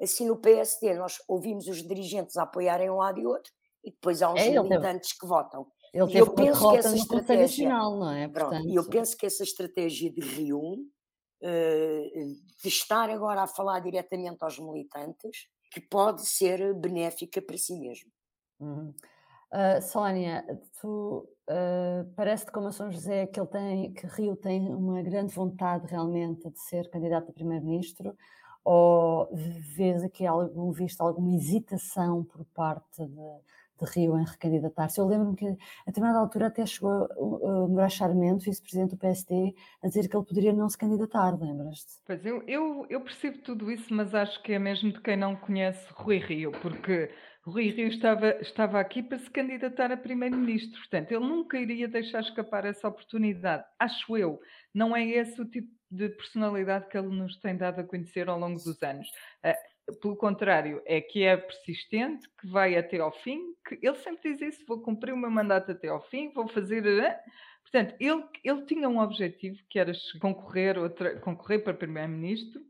Assim, 0.00 0.26
no 0.26 0.36
PSD, 0.36 0.94
nós 0.94 1.18
ouvimos 1.28 1.68
os 1.68 1.82
dirigentes 1.82 2.36
a 2.36 2.42
apoiarem 2.42 2.90
um 2.90 2.96
lado 2.96 3.20
e 3.20 3.26
outro, 3.26 3.52
e 3.84 3.90
depois 3.90 4.22
há 4.22 4.32
uns 4.32 4.40
é, 4.40 4.50
militantes 4.50 5.10
teve, 5.10 5.20
que 5.20 5.26
votam. 5.26 5.66
E 5.92 5.98
eu 5.98 6.34
penso 6.34 6.70
que 6.70 6.76
essa 6.76 6.96
estratégia. 6.96 7.68
Nacional, 7.68 7.98
não 7.98 8.10
é? 8.10 8.28
Portanto... 8.28 8.62
Pronto, 8.62 8.74
eu 8.74 8.88
penso 8.88 9.16
que 9.16 9.26
essa 9.26 9.42
estratégia 9.44 10.10
de 10.10 10.20
Rio, 10.20 10.58
uh, 10.60 12.34
de 12.62 12.68
estar 12.68 13.08
agora 13.10 13.42
a 13.42 13.46
falar 13.46 13.80
diretamente 13.80 14.38
aos 14.42 14.58
militantes, 14.58 15.48
que 15.70 15.80
pode 15.80 16.26
ser 16.26 16.74
benéfica 16.74 17.40
para 17.40 17.56
si 17.56 17.78
mesmo. 17.78 18.10
Uhum. 18.58 18.94
Uh, 19.52 19.80
Sónia, 19.82 20.44
tu 20.80 21.28
uh, 21.48 22.10
parece-te 22.16 22.52
como 22.52 22.68
a 22.68 22.72
São 22.72 22.90
José 22.90 23.26
que 23.26 23.38
ele 23.38 23.48
tem, 23.48 23.92
que 23.92 24.06
Rio 24.06 24.36
tem 24.36 24.74
uma 24.74 25.02
grande 25.02 25.34
vontade 25.34 25.86
realmente 25.86 26.50
de 26.50 26.60
ser 26.60 26.88
candidato 26.90 27.30
a 27.30 27.32
primeiro-ministro, 27.32 28.16
ou 28.64 29.28
vês 29.76 30.02
aqui 30.02 30.26
algum 30.26 30.72
visto 30.72 31.02
alguma 31.02 31.34
hesitação 31.34 32.24
por 32.24 32.44
parte 32.46 33.06
de, 33.06 33.06
de 33.06 33.90
Rio 33.94 34.18
em 34.18 34.24
recandidatar-se? 34.24 34.98
Eu 34.98 35.06
lembro-me 35.06 35.36
que 35.36 35.46
a 35.46 35.56
determinada 35.86 36.18
altura 36.18 36.46
até 36.46 36.64
chegou 36.64 37.06
uh, 37.18 37.68
Moraes 37.68 37.92
Charmento, 37.92 38.44
vice-presidente 38.44 38.90
do 38.92 38.96
PSD, 38.96 39.54
a 39.82 39.88
dizer 39.88 40.08
que 40.08 40.16
ele 40.16 40.24
poderia 40.24 40.52
não 40.52 40.68
se 40.68 40.78
candidatar, 40.78 41.38
lembras-te? 41.38 42.00
Pois 42.06 42.24
eu, 42.24 42.42
eu, 42.48 42.86
eu 42.88 43.00
percebo 43.02 43.38
tudo 43.38 43.70
isso, 43.70 43.92
mas 43.92 44.14
acho 44.14 44.42
que 44.42 44.54
é 44.54 44.58
mesmo 44.58 44.90
de 44.90 45.00
quem 45.02 45.16
não 45.16 45.36
conhece 45.36 45.86
Rui 45.92 46.18
Rio, 46.18 46.50
porque 46.62 47.10
Rui 47.46 47.68
Rio 47.68 47.88
estava, 47.88 48.30
estava 48.40 48.80
aqui 48.80 49.02
para 49.02 49.18
se 49.18 49.30
candidatar 49.30 49.92
a 49.92 49.96
primeiro-ministro, 49.96 50.78
portanto, 50.80 51.12
ele 51.12 51.26
nunca 51.26 51.58
iria 51.58 51.86
deixar 51.86 52.20
escapar 52.20 52.64
essa 52.64 52.88
oportunidade, 52.88 53.64
acho 53.78 54.16
eu. 54.16 54.40
Não 54.72 54.96
é 54.96 55.06
esse 55.06 55.38
o 55.40 55.44
tipo 55.44 55.70
de 55.90 56.08
personalidade 56.08 56.88
que 56.88 56.96
ele 56.96 57.08
nos 57.08 57.36
tem 57.36 57.54
dado 57.54 57.80
a 57.80 57.84
conhecer 57.84 58.30
ao 58.30 58.38
longo 58.38 58.58
dos 58.58 58.82
anos. 58.82 59.06
Uh, 59.44 60.00
pelo 60.00 60.16
contrário, 60.16 60.82
é 60.86 61.02
que 61.02 61.22
é 61.22 61.36
persistente, 61.36 62.26
que 62.40 62.46
vai 62.46 62.76
até 62.76 62.98
ao 62.98 63.12
fim, 63.12 63.54
que 63.68 63.78
ele 63.82 63.96
sempre 63.96 64.32
diz 64.32 64.40
isso: 64.54 64.64
vou 64.66 64.80
cumprir 64.80 65.12
o 65.12 65.16
meu 65.16 65.30
mandato 65.30 65.70
até 65.70 65.88
ao 65.88 66.02
fim, 66.08 66.32
vou 66.32 66.48
fazer. 66.48 66.82
Portanto, 67.62 67.94
ele, 68.00 68.24
ele 68.42 68.64
tinha 68.64 68.88
um 68.88 68.98
objetivo 68.98 69.58
que 69.68 69.78
era 69.78 69.92
concorrer, 70.18 70.78
outra, 70.78 71.20
concorrer 71.20 71.62
para 71.62 71.74
primeiro-ministro. 71.74 72.62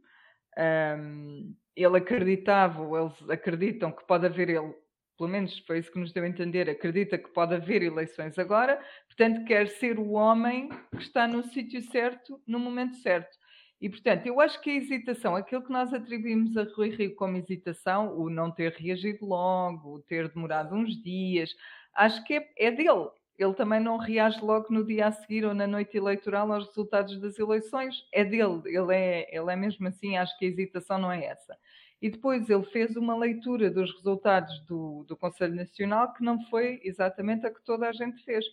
Um, 0.59 1.55
ele 1.77 1.99
acreditava, 1.99 2.83
ou 2.83 2.97
eles 2.97 3.31
acreditam 3.31 3.90
que 3.90 4.07
pode 4.07 4.27
haver 4.27 4.49
ele, 4.49 4.75
pelo 5.19 5.29
menos 5.29 5.59
foi 5.61 5.79
isso 5.79 5.90
que 5.90 5.99
nos 5.99 6.12
deu 6.12 6.25
a 6.25 6.29
entender, 6.29 6.69
acredita 6.71 7.19
que 7.19 7.29
pode 7.29 7.55
haver 7.55 7.83
eleições 7.83 8.38
agora, 8.38 8.81
portanto 9.07 9.45
quer 9.45 9.69
ser 9.69 9.99
o 9.99 10.12
homem 10.12 10.69
que 10.90 11.03
está 11.03 11.27
no 11.27 11.43
sítio 11.43 11.81
certo, 11.83 12.40
no 12.47 12.59
momento 12.59 12.97
certo. 12.97 13.37
E, 13.81 13.88
portanto, 13.90 14.27
eu 14.27 14.40
acho 14.40 14.61
que 14.62 14.71
a 14.71 14.75
hesitação, 14.77 15.37
aquilo 15.37 15.62
que 15.62 15.73
nós 15.73 15.93
atribuímos 15.93 16.57
a 16.57 16.62
Rui 16.62 16.90
Rio 16.90 17.14
como 17.17 17.37
hesitação, 17.37 18.17
o 18.17 18.31
não 18.31 18.51
ter 18.51 18.73
reagido 18.73 19.27
logo, 19.27 19.97
o 19.97 20.01
ter 20.01 20.29
demorado 20.33 20.75
uns 20.75 21.03
dias, 21.03 21.55
acho 21.95 22.25
que 22.25 22.35
é, 22.35 22.51
é 22.57 22.71
dele 22.71 23.11
ele 23.38 23.55
também 23.55 23.81
não 23.81 23.97
reage 23.97 24.40
logo 24.40 24.66
no 24.70 24.85
dia 24.85 25.09
a 25.09 25.12
seguir 25.12 25.44
ou 25.44 25.55
na 25.55 25.66
noite 25.66 25.97
eleitoral 25.97 26.53
aos 26.53 26.66
resultados 26.68 27.20
das 27.20 27.38
eleições. 27.38 28.07
É 28.12 28.25
dele, 28.25 28.62
ele 28.64 28.94
é, 28.94 29.37
ele 29.37 29.53
é 29.53 29.57
mesmo 29.57 29.87
assim, 29.88 30.16
acho 30.16 30.37
que 30.38 30.44
a 30.44 30.49
hesitação 30.49 30.99
não 30.99 31.11
é 31.11 31.25
essa. 31.25 31.57
E 32.01 32.11
depois 32.11 32.49
ele 32.49 32.64
fez 32.66 32.97
uma 32.97 33.16
leitura 33.16 33.70
dos 33.70 33.92
resultados 33.94 34.61
do, 34.66 35.05
do 35.09 35.16
Conselho 35.16 35.55
Nacional 35.55 36.12
que 36.12 36.23
não 36.23 36.40
foi 36.49 36.81
exatamente 36.85 37.47
a 37.47 37.51
que 37.51 37.64
toda 37.64 37.88
a 37.88 37.92
gente 37.92 38.23
fez. 38.25 38.44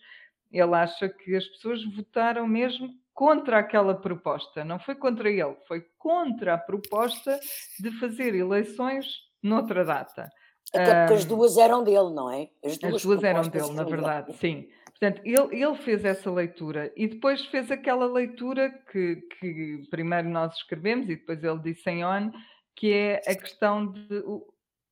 Ele 0.51 0.75
acha 0.75 1.07
que 1.09 1.35
as 1.35 1.45
pessoas 1.47 1.83
votaram 1.95 2.47
mesmo 2.47 2.89
contra 3.13 3.59
aquela 3.59 3.93
proposta, 3.93 4.63
não 4.63 4.79
foi 4.79 4.95
contra 4.95 5.29
ele, 5.29 5.55
foi 5.67 5.85
contra 5.97 6.55
a 6.55 6.57
proposta 6.57 7.39
de 7.79 7.91
fazer 7.99 8.33
eleições 8.33 9.05
noutra 9.43 9.83
data. 9.83 10.29
Até 10.73 11.01
porque 11.01 11.13
as 11.15 11.25
duas 11.25 11.57
eram 11.57 11.83
dele, 11.83 12.13
não 12.13 12.31
é? 12.31 12.49
As 12.63 12.77
duas, 12.77 12.95
as 12.95 13.01
duas 13.03 13.23
eram 13.23 13.41
dele, 13.41 13.73
na 13.73 13.83
verdade, 13.83 14.33
sim. 14.37 14.67
Portanto, 15.01 15.21
ele, 15.25 15.63
ele 15.63 15.75
fez 15.77 16.05
essa 16.05 16.29
leitura 16.31 16.93
e 16.95 17.07
depois 17.07 17.43
fez 17.47 17.71
aquela 17.71 18.05
leitura 18.05 18.69
que, 18.91 19.15
que 19.39 19.81
primeiro 19.89 20.29
nós 20.29 20.55
escrevemos 20.55 21.05
e 21.09 21.15
depois 21.15 21.43
ele 21.43 21.59
disse 21.59 21.89
em 21.89 22.05
on, 22.05 22.31
que 22.75 22.93
é 22.93 23.21
a 23.27 23.35
questão 23.35 23.87
de. 23.87 24.23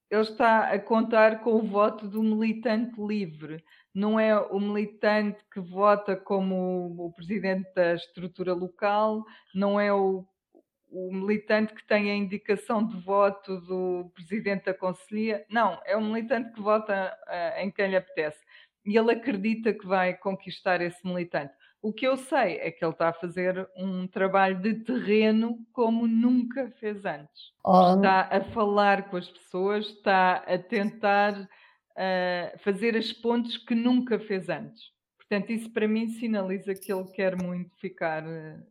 Ele 0.10 0.22
está 0.22 0.72
a 0.72 0.80
contar 0.80 1.42
com 1.42 1.52
o 1.52 1.62
voto 1.62 2.08
do 2.08 2.24
militante 2.24 3.00
livre, 3.00 3.64
não 3.94 4.20
é 4.20 4.36
o 4.36 4.60
militante 4.60 5.38
que 5.54 5.60
vota 5.60 6.16
como 6.16 6.96
o 6.98 7.14
presidente 7.14 7.72
da 7.76 7.94
estrutura 7.94 8.54
local, 8.54 9.24
não 9.54 9.80
é 9.80 9.94
o 9.94 10.26
o 10.92 11.14
militante 11.14 11.74
que 11.74 11.86
tem 11.86 12.10
a 12.12 12.16
indicação 12.16 12.86
de 12.86 13.00
voto 13.02 13.60
do 13.62 14.12
presidente 14.14 14.66
da 14.66 14.74
Conselhia. 14.74 15.46
Não, 15.50 15.80
é 15.86 15.96
o 15.96 16.02
militante 16.02 16.52
que 16.54 16.62
vota 16.62 17.16
uh, 17.28 17.62
em 17.62 17.72
quem 17.72 17.90
lhe 17.90 17.96
apetece. 17.96 18.40
E 18.86 18.98
ele 18.98 19.12
acredita 19.12 19.74
que 19.74 19.86
vai 19.86 20.16
conquistar 20.16 20.82
esse 20.82 21.06
militante. 21.06 21.54
O 21.82 21.94
que 21.94 22.06
eu 22.06 22.18
sei 22.18 22.58
é 22.58 22.72
que 22.72 22.84
ele 22.84 22.92
está 22.92 23.10
a 23.10 23.14
fazer 23.14 23.70
um 23.78 24.06
trabalho 24.06 24.60
de 24.60 24.76
terreno 24.76 25.66
como 25.72 26.08
nunca 26.08 26.70
fez 26.80 27.06
antes. 27.06 27.54
Oh. 27.64 27.96
Está 27.96 28.28
a 28.30 28.42
falar 28.46 29.10
com 29.10 29.16
as 29.16 29.30
pessoas, 29.30 29.86
está 29.86 30.38
a 30.38 30.58
tentar 30.58 31.40
uh, 31.40 32.60
fazer 32.60 32.98
as 32.98 33.14
pontes 33.14 33.58
que 33.58 33.76
nunca 33.76 34.20
fez 34.20 34.50
antes. 34.50 34.92
Portanto, 35.18 35.52
isso 35.52 35.70
para 35.70 35.88
mim 35.88 36.10
sinaliza 36.10 36.74
que 36.74 36.92
ele 36.92 37.06
quer 37.12 37.42
muito 37.42 37.78
ficar 37.78 38.24
uh, 38.24 38.62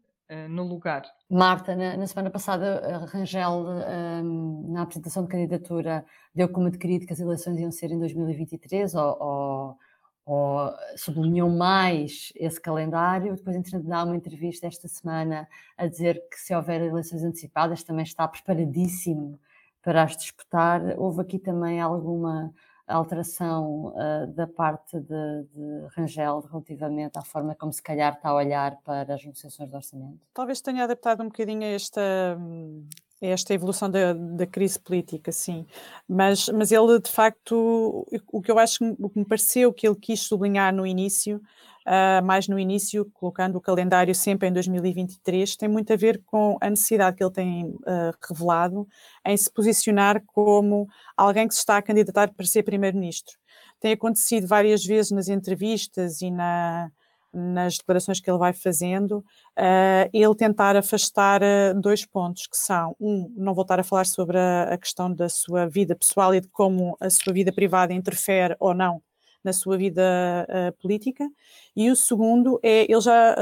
no 0.48 0.64
lugar. 0.64 1.02
Marta, 1.30 1.74
na, 1.74 1.96
na 1.96 2.06
semana 2.06 2.30
passada, 2.30 3.06
Rangel, 3.06 3.50
um, 3.50 3.80
ehm, 3.80 4.72
na 4.72 4.82
apresentação 4.82 5.22
de 5.22 5.28
candidatura, 5.30 6.04
deu 6.34 6.48
como 6.48 6.66
adquirido 6.66 7.06
que 7.06 7.12
as 7.12 7.20
eleições 7.20 7.58
iam 7.58 7.70
ser 7.70 7.90
em 7.90 7.98
2023 7.98 8.94
ou, 8.94 9.16
ou, 9.20 9.78
ou 10.26 10.72
sublinhou 10.96 11.48
mais 11.48 12.30
esse 12.36 12.60
calendário. 12.60 13.34
Depois, 13.36 13.56
entretanto, 13.56 13.86
dá 13.86 14.04
uma 14.04 14.16
entrevista 14.16 14.66
esta 14.66 14.86
semana 14.86 15.48
a 15.76 15.86
dizer 15.86 16.22
que 16.30 16.38
se 16.38 16.54
houver 16.54 16.82
eleições 16.82 17.24
antecipadas 17.24 17.82
também 17.82 18.04
está 18.04 18.28
preparadíssimo 18.28 19.40
para 19.82 20.02
as 20.02 20.16
disputar. 20.16 20.82
Houve 20.98 21.22
aqui 21.22 21.38
também 21.38 21.80
alguma 21.80 22.52
alteração 22.94 23.88
uh, 23.88 24.26
da 24.28 24.46
parte 24.46 24.98
de, 24.98 25.42
de, 25.52 25.86
Rangel 25.96 26.40
relativamente 26.40 27.18
à 27.18 27.22
forma 27.22 27.54
como 27.54 27.72
se 27.72 27.82
calhar 27.82 28.14
está 28.14 28.30
a 28.30 28.34
olhar 28.34 28.76
para 28.82 29.14
as 29.14 29.24
negociações 29.24 29.68
de 29.68 29.76
orçamento? 29.76 30.20
Talvez 30.32 30.60
tenha 30.60 30.84
adaptado 30.84 31.22
um 31.22 31.26
bocadinho 31.26 31.62
a 31.62 31.66
esta, 31.66 32.00
a 32.00 33.07
esta 33.20 33.52
evolução 33.54 33.90
da, 33.90 34.12
da 34.12 34.46
crise 34.46 34.78
política, 34.78 35.32
sim. 35.32 35.66
Mas, 36.08 36.48
mas 36.48 36.70
ele, 36.72 37.00
de 37.00 37.10
facto, 37.10 38.06
o 38.32 38.40
que 38.40 38.50
eu 38.50 38.58
acho, 38.58 38.84
o 38.98 39.08
que 39.10 39.18
me 39.18 39.24
pareceu 39.24 39.72
que 39.72 39.86
ele 39.86 39.96
quis 39.96 40.20
sublinhar 40.20 40.74
no 40.74 40.86
início 40.86 41.40
uh, 41.88 42.24
mais 42.24 42.46
no 42.46 42.58
início, 42.58 43.10
colocando 43.14 43.56
o 43.56 43.60
calendário 43.60 44.14
sempre 44.14 44.48
em 44.48 44.52
2023, 44.52 45.56
tem 45.56 45.68
muito 45.68 45.92
a 45.92 45.96
ver 45.96 46.22
com 46.26 46.56
a 46.60 46.68
necessidade 46.68 47.16
que 47.16 47.24
ele 47.24 47.32
tem 47.32 47.66
uh, 47.66 48.14
revelado 48.28 48.86
em 49.26 49.36
se 49.36 49.50
posicionar 49.50 50.22
como 50.26 50.86
alguém 51.16 51.48
que 51.48 51.54
se 51.54 51.60
está 51.60 51.78
a 51.78 51.82
candidatar 51.82 52.32
para 52.32 52.46
ser 52.46 52.62
primeiro-ministro. 52.62 53.36
Tem 53.80 53.92
acontecido 53.92 54.46
várias 54.46 54.84
vezes 54.84 55.10
nas 55.10 55.28
entrevistas 55.28 56.20
e 56.20 56.30
na, 56.30 56.90
nas 57.32 57.76
declarações 57.76 58.20
que 58.20 58.30
ele 58.30 58.38
vai 58.38 58.52
fazendo, 58.52 59.18
uh, 59.18 60.10
ele 60.12 60.34
tentar 60.34 60.76
afastar 60.76 61.42
uh, 61.42 61.80
dois 61.80 62.04
pontos, 62.04 62.46
que 62.46 62.56
são, 62.56 62.96
um, 63.00 63.32
não 63.36 63.54
voltar 63.54 63.78
a 63.78 63.84
falar 63.84 64.06
sobre 64.06 64.38
a, 64.38 64.74
a, 64.74 64.78
questão 64.78 65.12
da 65.12 65.28
sua 65.28 65.66
vida 65.68 65.94
pessoal 65.94 66.34
e 66.34 66.40
de 66.40 66.48
como 66.48 66.96
a 67.00 67.10
sua 67.10 67.32
vida 67.32 67.52
privada 67.52 67.92
interfere 67.92 68.56
ou 68.58 68.74
não 68.74 69.02
na 69.44 69.52
sua 69.52 69.76
vida 69.76 70.02
uh, 70.48 70.72
política. 70.80 71.28
E 71.76 71.90
o 71.90 71.96
segundo 71.96 72.58
é, 72.62 72.90
ele 72.90 73.00
já 73.00 73.36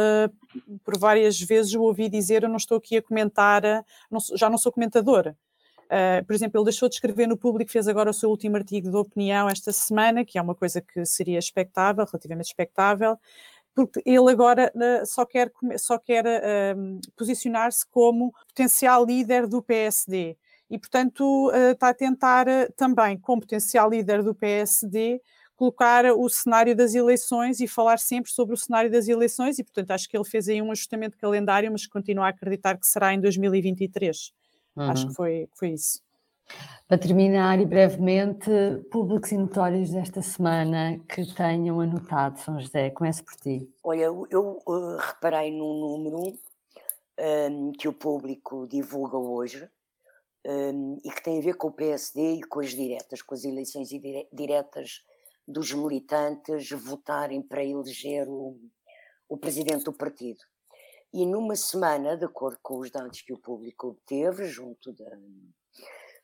por 0.85 0.99
várias 0.99 1.41
vezes 1.41 1.75
o 1.75 1.83
ouvi 1.83 2.09
dizer, 2.09 2.43
eu 2.43 2.49
não 2.49 2.57
estou 2.57 2.79
aqui 2.79 2.97
a 2.97 3.03
comentar, 3.03 3.63
não, 4.11 4.21
já 4.35 4.49
não 4.49 4.59
sou 4.59 4.73
comentadora. 4.73 5.37
Uh, 5.87 6.25
por 6.25 6.35
exemplo, 6.35 6.59
ele 6.59 6.65
deixou 6.65 6.89
de 6.89 6.97
escrever 6.97 7.29
no 7.29 7.37
público, 7.37 7.71
fez 7.71 7.87
agora 7.87 8.11
o 8.11 8.15
seu 8.15 8.29
último 8.29 8.57
artigo 8.57 8.91
de 8.91 8.97
opinião 8.97 9.49
esta 9.49 9.73
semana, 9.73 10.25
que 10.25 10.37
é 10.37 10.43
uma 10.43 10.55
coisa 10.55 10.81
que 10.81 11.05
seria 11.05 11.39
expectável, 11.39 12.05
relativamente 12.05 12.47
expectável, 12.47 13.17
porque 13.77 14.03
ele 14.07 14.31
agora 14.31 14.73
uh, 14.75 15.05
só 15.05 15.27
quer, 15.27 15.53
só 15.77 15.99
quer 15.99 16.25
uh, 16.25 17.01
posicionar-se 17.15 17.87
como 17.91 18.33
potencial 18.49 19.05
líder 19.05 19.47
do 19.47 19.63
PSD. 19.63 20.35
E, 20.69 20.79
portanto, 20.79 21.53
está 21.71 21.91
a 21.91 21.95
tentar 21.95 22.47
também, 22.75 23.17
como 23.17 23.43
potencial 23.43 23.89
líder 23.89 24.21
do 24.25 24.35
PSD, 24.35 25.21
colocar 25.55 26.05
o 26.07 26.29
cenário 26.29 26.75
das 26.75 26.95
eleições 26.95 27.61
e 27.61 27.69
falar 27.69 27.99
sempre 27.99 28.33
sobre 28.33 28.55
o 28.55 28.59
cenário 28.59 28.91
das 28.91 29.07
eleições, 29.07 29.61
e 29.61 29.65
portanto 29.65 29.93
acho 29.93 30.09
que 30.09 30.17
ele 30.17 30.25
fez 30.25 30.49
aí 30.49 30.61
um 30.61 30.73
ajustamento 30.73 31.13
de 31.13 31.21
calendário, 31.21 31.71
mas 31.71 31.87
continua 31.87 32.27
a 32.27 32.29
acreditar 32.31 32.77
que 32.77 32.87
será 32.87 33.15
em 33.15 33.21
2023. 33.21 34.33
Uhum. 34.75 34.91
Acho 34.91 35.07
que 35.07 35.15
foi, 35.15 35.49
foi 35.55 35.69
isso. 35.71 36.01
Para 36.89 36.99
terminar, 36.99 37.61
e 37.61 37.67
brevemente, 37.67 38.49
públicos 38.93 39.33
e 39.33 39.37
notórios 39.37 39.91
desta 39.91 40.23
semana 40.23 41.01
que 41.09 41.35
tenham 41.35 41.81
anotado, 41.81 42.39
São 42.39 42.61
José, 42.61 42.91
começo 42.91 43.25
por 43.25 43.35
ti. 43.35 43.69
Olha, 43.83 44.03
eu, 44.03 44.25
eu 44.31 44.63
uh, 44.65 44.97
reparei 44.97 45.51
num 45.51 45.81
número 45.81 46.39
um, 47.19 47.73
que 47.73 47.89
o 47.89 47.93
público 47.93 48.69
divulga 48.69 49.19
hoje 49.19 49.69
um, 50.47 50.99
e 51.05 51.11
que 51.11 51.23
tem 51.25 51.39
a 51.39 51.43
ver 51.43 51.55
com 51.57 51.69
o 51.69 51.73
PSD 51.73 52.35
e 52.35 52.43
com 52.43 52.61
as 52.61 52.71
diretas, 52.71 53.21
com 53.21 53.35
as 53.35 53.45
eleições 53.45 53.89
diretas 54.33 55.03
dos 55.47 55.73
militantes 55.73 56.71
votarem 56.71 57.43
para 57.43 57.65
eleger 57.65 58.29
o, 58.29 58.57
o 59.29 59.37
presidente 59.37 59.85
do 59.85 59.93
partido. 59.93 60.41
E 61.13 61.27
numa 61.27 61.57
semana, 61.57 62.17
de 62.17 62.25
acordo 62.25 62.59
com 62.63 62.79
os 62.79 62.91
dados 62.91 63.23
que 63.23 63.33
o 63.33 63.39
público 63.39 63.89
obteve 63.89 64.47
junto 64.47 64.93
da, 64.93 65.11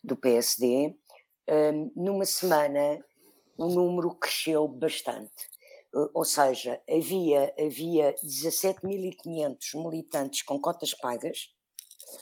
do 0.03 0.17
PSD, 0.17 0.97
um, 1.49 1.93
numa 1.95 2.25
semana 2.25 3.05
o 3.57 3.67
número 3.67 4.15
cresceu 4.15 4.67
bastante. 4.67 5.51
Ou 6.15 6.25
seja, 6.25 6.81
havia, 6.89 7.55
havia 7.59 8.15
17.500 8.25 9.75
militantes 9.75 10.43
com 10.43 10.59
cotas 10.59 10.95
pagas 10.95 11.51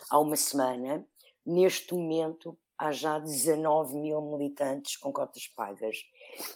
há 0.09 0.19
uma 0.19 0.37
semana. 0.37 1.07
Neste 1.47 1.95
momento, 1.95 2.59
há 2.77 2.91
já 2.93 3.19
19 3.19 3.95
mil 3.97 4.21
militantes 4.23 4.97
com 4.97 5.13
cotas 5.13 5.47
pagas. 5.49 5.99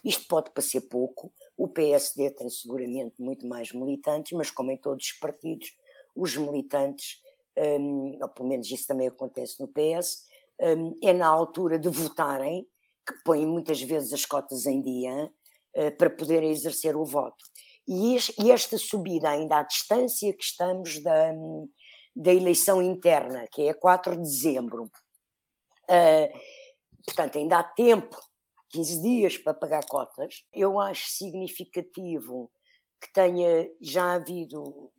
Isto 0.05 0.27
pode 0.27 0.51
parecer 0.51 0.81
pouco, 0.83 1.33
o 1.57 1.69
PSD 1.69 2.31
tem 2.31 2.49
seguramente 2.49 3.21
muito 3.21 3.47
mais 3.47 3.73
militantes, 3.73 4.33
mas 4.33 4.51
como 4.51 4.73
em 4.73 4.77
todos 4.77 5.05
os 5.05 5.13
partidos, 5.13 5.77
os 6.17 6.37
militantes, 6.37 7.23
um, 7.57 8.19
ou 8.21 8.29
pelo 8.29 8.49
menos 8.49 8.71
isso 8.71 8.87
também 8.87 9.07
acontece 9.07 9.61
no 9.61 9.69
PS, 9.69 10.27
é 11.03 11.13
na 11.13 11.27
altura 11.27 11.79
de 11.79 11.89
votarem 11.89 12.67
que 13.07 13.15
põem 13.25 13.47
muitas 13.47 13.81
vezes 13.83 14.13
as 14.13 14.25
cotas 14.25 14.67
em 14.67 14.81
dia 14.81 15.31
uh, 15.77 15.97
para 15.97 16.11
poderem 16.11 16.51
exercer 16.51 16.97
o 16.97 17.05
voto. 17.05 17.45
E, 17.87 18.17
esta 18.51 18.79
subida 18.79 19.29
ainda 19.29 19.59
à 19.59 19.63
distância 19.63 20.33
que 20.33 20.43
estamos 20.43 21.03
da, 21.03 21.33
da 22.17 22.33
eleição 22.33 22.81
interna, 22.81 23.47
que 23.53 23.69
é 23.69 23.75
4 23.75 24.17
de 24.17 24.23
dezembro, 24.23 24.85
uh, 24.85 26.39
portanto 27.05 27.37
ainda 27.37 27.59
há 27.59 27.63
tempo 27.63 28.17
15 28.71 29.03
dias 29.03 29.39
para 29.39 29.55
pagar 29.55 29.85
cotas. 29.87 30.45
Eu 30.53 30.81
acho 30.81 31.09
significativo 31.11 32.51
que 33.01 33.13
tenha 33.13 33.69
já 33.81 34.15
havido 34.15 34.91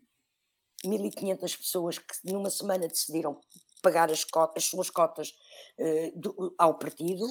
1.500 0.86 1.58
pessoas 1.58 1.98
que 1.98 2.15
numa 2.24 2.52
semana 2.52 2.88
decidiram 2.88 3.39
pagar 3.86 4.10
as, 4.10 4.24
cotas, 4.24 4.63
as 4.63 4.69
suas 4.69 4.89
cotas 4.89 5.30
uh, 5.78 6.19
do, 6.19 6.56
ao 6.58 6.74
partido 6.80 7.24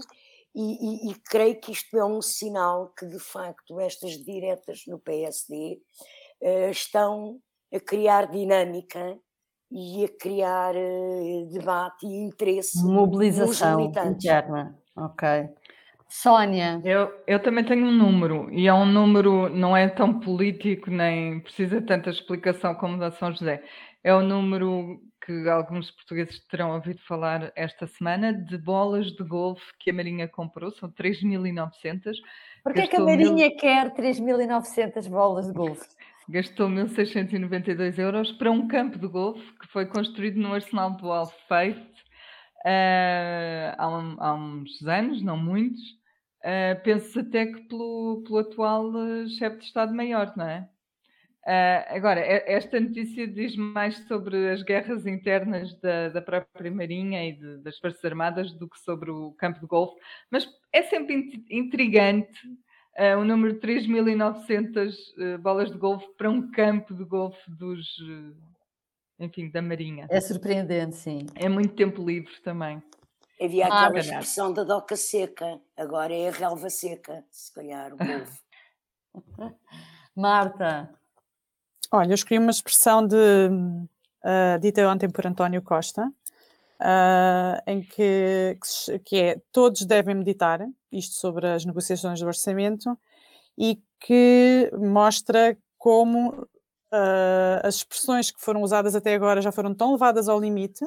e, 0.55 1.09
e, 1.09 1.11
e, 1.11 1.15
creio 1.29 1.61
que 1.61 1.73
isto 1.73 1.99
é 1.99 2.05
um 2.05 2.23
sinal 2.23 2.93
que 2.97 3.05
de 3.07 3.19
facto 3.19 3.81
estas 3.81 4.13
diretas 4.25 4.85
no 4.87 5.01
PSD 5.01 5.81
uh, 6.41 6.47
eh, 6.47 6.71
estão 6.71 7.41
a 7.75 7.81
criar 7.81 8.31
dinâmica 8.31 9.19
e 9.69 10.05
a 10.05 10.09
criar 10.17 10.77
uh, 10.77 11.49
debate 11.51 12.07
e 12.07 12.25
interesse 12.25 12.85
mobilização 12.85 13.81
interna 13.81 14.79
ok 14.97 15.49
Sónia. 16.09 16.81
Eu, 16.85 17.13
eu 17.27 17.43
também 17.43 17.65
tenho 17.65 17.87
um 17.87 17.91
número, 17.91 18.49
e 18.53 18.69
é 18.69 18.73
um 18.73 18.87
número, 18.87 19.49
não 19.49 19.77
é 19.77 19.89
tão 19.89 20.21
político, 20.21 20.89
nem 20.89 21.41
precisa 21.41 21.83
tanta 21.83 22.11
explicação 22.11 22.73
como 22.77 22.99
da 22.99 23.11
São 23.11 23.33
José. 23.33 23.65
É 24.05 24.15
o 24.15 24.21
número 24.21 25.01
que 25.25 25.49
alguns 25.49 25.91
portugueses 25.91 26.39
terão 26.49 26.73
ouvido 26.75 27.01
falar 27.09 27.51
esta 27.57 27.87
semana, 27.87 28.35
de 28.35 28.59
bolas 28.59 29.07
de 29.07 29.25
golfe 29.25 29.65
que 29.81 29.91
a 29.91 29.95
Marinha 29.95 30.29
comprou, 30.29 30.71
são 30.73 30.91
3.900. 30.93 32.13
Porquê 32.63 32.87
que 32.87 32.97
a 32.97 33.01
Marinha 33.01 33.49
mil... 33.49 33.57
quer 33.57 33.95
3.900 33.95 35.09
bolas 35.09 35.47
de 35.47 35.55
golfe? 35.55 35.89
Gastou 36.29 36.69
1.692 36.69 37.99
euros 37.99 38.33
para 38.33 38.51
um 38.51 38.69
campo 38.69 38.99
de 38.99 39.07
golfe 39.07 39.53
que 39.59 39.67
foi 39.69 39.87
construído 39.87 40.37
no 40.37 40.53
arsenal 40.53 40.91
do 40.97 41.11
Alfeite 41.11 41.81
uh, 42.65 43.75
há, 43.79 43.89
um, 43.89 44.17
há, 44.19 44.35
uns 44.35 44.83
anos, 44.87 45.23
não 45.23 45.39
muitos, 45.39 45.81
uh, 46.43 46.83
penso 46.83 47.21
até 47.21 47.47
que 47.47 47.61
pelo, 47.69 48.23
pelo 48.27 48.39
atual 48.39 48.93
chefe 49.39 49.59
de 49.59 49.65
Estado-Maior, 49.65 50.35
não 50.37 50.47
é? 50.47 50.69
Uh, 51.47 51.85
agora, 51.95 52.21
esta 52.21 52.81
notícia 52.81 53.29
diz 53.29 53.55
mais 53.55 53.99
sobre 54.09 54.51
as 54.51 54.63
guerras 54.63 55.07
internas 55.07 55.75
da, 55.75 56.09
da 56.09 56.23
própria 56.23 56.71
Marinha 56.71 57.29
e 57.29 57.33
de, 57.33 57.59
das 57.59 57.79
Forças 57.79 58.03
Armadas 58.03 58.51
do 58.53 58.67
que 58.67 58.79
sobre 58.81 59.11
o 59.11 59.33
campo 59.33 59.61
de 59.61 59.67
golfe, 59.67 59.95
mas 60.31 60.49
é 60.73 60.83
sempre 60.85 61.45
intrigante 61.51 62.47
uh, 62.99 63.19
o 63.21 63.25
número 63.27 63.53
de 63.53 63.61
3.900 63.61 64.95
uh, 64.95 65.39
bolas 65.39 65.71
de 65.71 65.77
golfe 65.77 66.09
para 66.17 66.31
um 66.31 66.51
campo 66.51 66.95
de 66.95 67.05
golfe 67.05 67.51
dos, 67.51 67.87
enfim, 69.19 69.51
da 69.51 69.61
Marinha. 69.61 70.07
É 70.09 70.23
surpreendente, 70.23 70.97
sim. 70.97 71.27
É 71.35 71.47
muito 71.47 71.75
tempo 71.75 72.03
livre 72.03 72.41
também. 72.41 72.83
Havia 73.39 73.67
ah, 73.67 73.85
aquela 73.85 73.99
expressão 73.99 74.51
da 74.51 74.65
doca 74.65 74.97
seca, 74.97 75.61
agora 75.77 76.15
é 76.15 76.29
a 76.29 76.33
relva 76.33 76.71
seca, 76.71 77.23
se 77.31 77.53
calhar, 77.53 77.93
o 77.93 77.99
golfe. 78.01 78.41
Marta, 80.17 80.89
Olha, 81.97 82.11
eu 82.11 82.15
escolhi 82.17 82.41
uma 82.41 82.51
expressão 82.51 83.07
de, 83.07 83.15
uh, 83.15 84.59
dita 84.61 84.85
ontem 84.89 85.09
por 85.09 85.25
António 85.25 85.63
Costa, 85.63 86.03
uh, 86.81 87.71
em 87.71 87.83
que, 87.83 88.59
que 89.05 89.17
é 89.17 89.41
todos 89.53 89.87
devem 89.87 90.17
meditar, 90.17 90.67
isto 90.91 91.15
sobre 91.15 91.47
as 91.47 91.65
negociações 91.65 92.19
do 92.19 92.27
orçamento, 92.27 92.99
e 93.57 93.81
que 94.01 94.73
mostra 94.77 95.57
como 95.79 96.31
uh, 96.31 97.63
as 97.63 97.77
expressões 97.77 98.33
que 98.33 98.41
foram 98.41 98.63
usadas 98.63 98.97
até 98.97 99.15
agora 99.15 99.41
já 99.41 99.53
foram 99.53 99.73
tão 99.73 99.93
levadas 99.93 100.29
ao 100.29 100.41
limite 100.41 100.85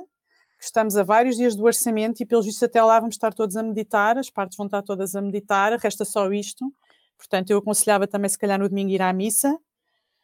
que 0.58 0.65
estamos 0.65 0.98
a 0.98 1.04
vários 1.04 1.38
dias 1.38 1.56
do 1.56 1.63
orçamento 1.63 2.20
e, 2.20 2.26
pelos 2.26 2.46
vistos, 2.46 2.63
até 2.63 2.84
lá 2.84 3.00
vamos 3.00 3.15
estar 3.15 3.34
todos 3.34 3.56
a 3.56 3.63
meditar, 3.63 4.17
as 4.17 4.30
partes 4.30 4.58
vão 4.58 4.65
estar 4.65 4.82
todas 4.82 5.15
a 5.15 5.22
meditar, 5.22 5.72
resta 5.80 6.04
só 6.04 6.30
isto. 6.34 6.70
Portanto, 7.17 7.50
eu 7.50 7.60
aconselhava 7.60 8.06
também, 8.08 8.28
se 8.28 8.38
calhar, 8.38 8.60
no 8.60 8.67
domingo 8.67 8.91
ir 8.91 9.02
à 9.02 9.13
missa 9.13 9.58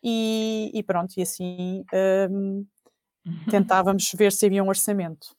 e, 0.03 0.71
e 0.73 0.83
pronto, 0.83 1.13
e 1.17 1.21
assim 1.21 1.85
um, 2.29 2.65
tentávamos 3.49 4.11
ver 4.15 4.31
se 4.31 4.45
havia 4.45 4.63
um 4.63 4.67
orçamento. 4.67 5.35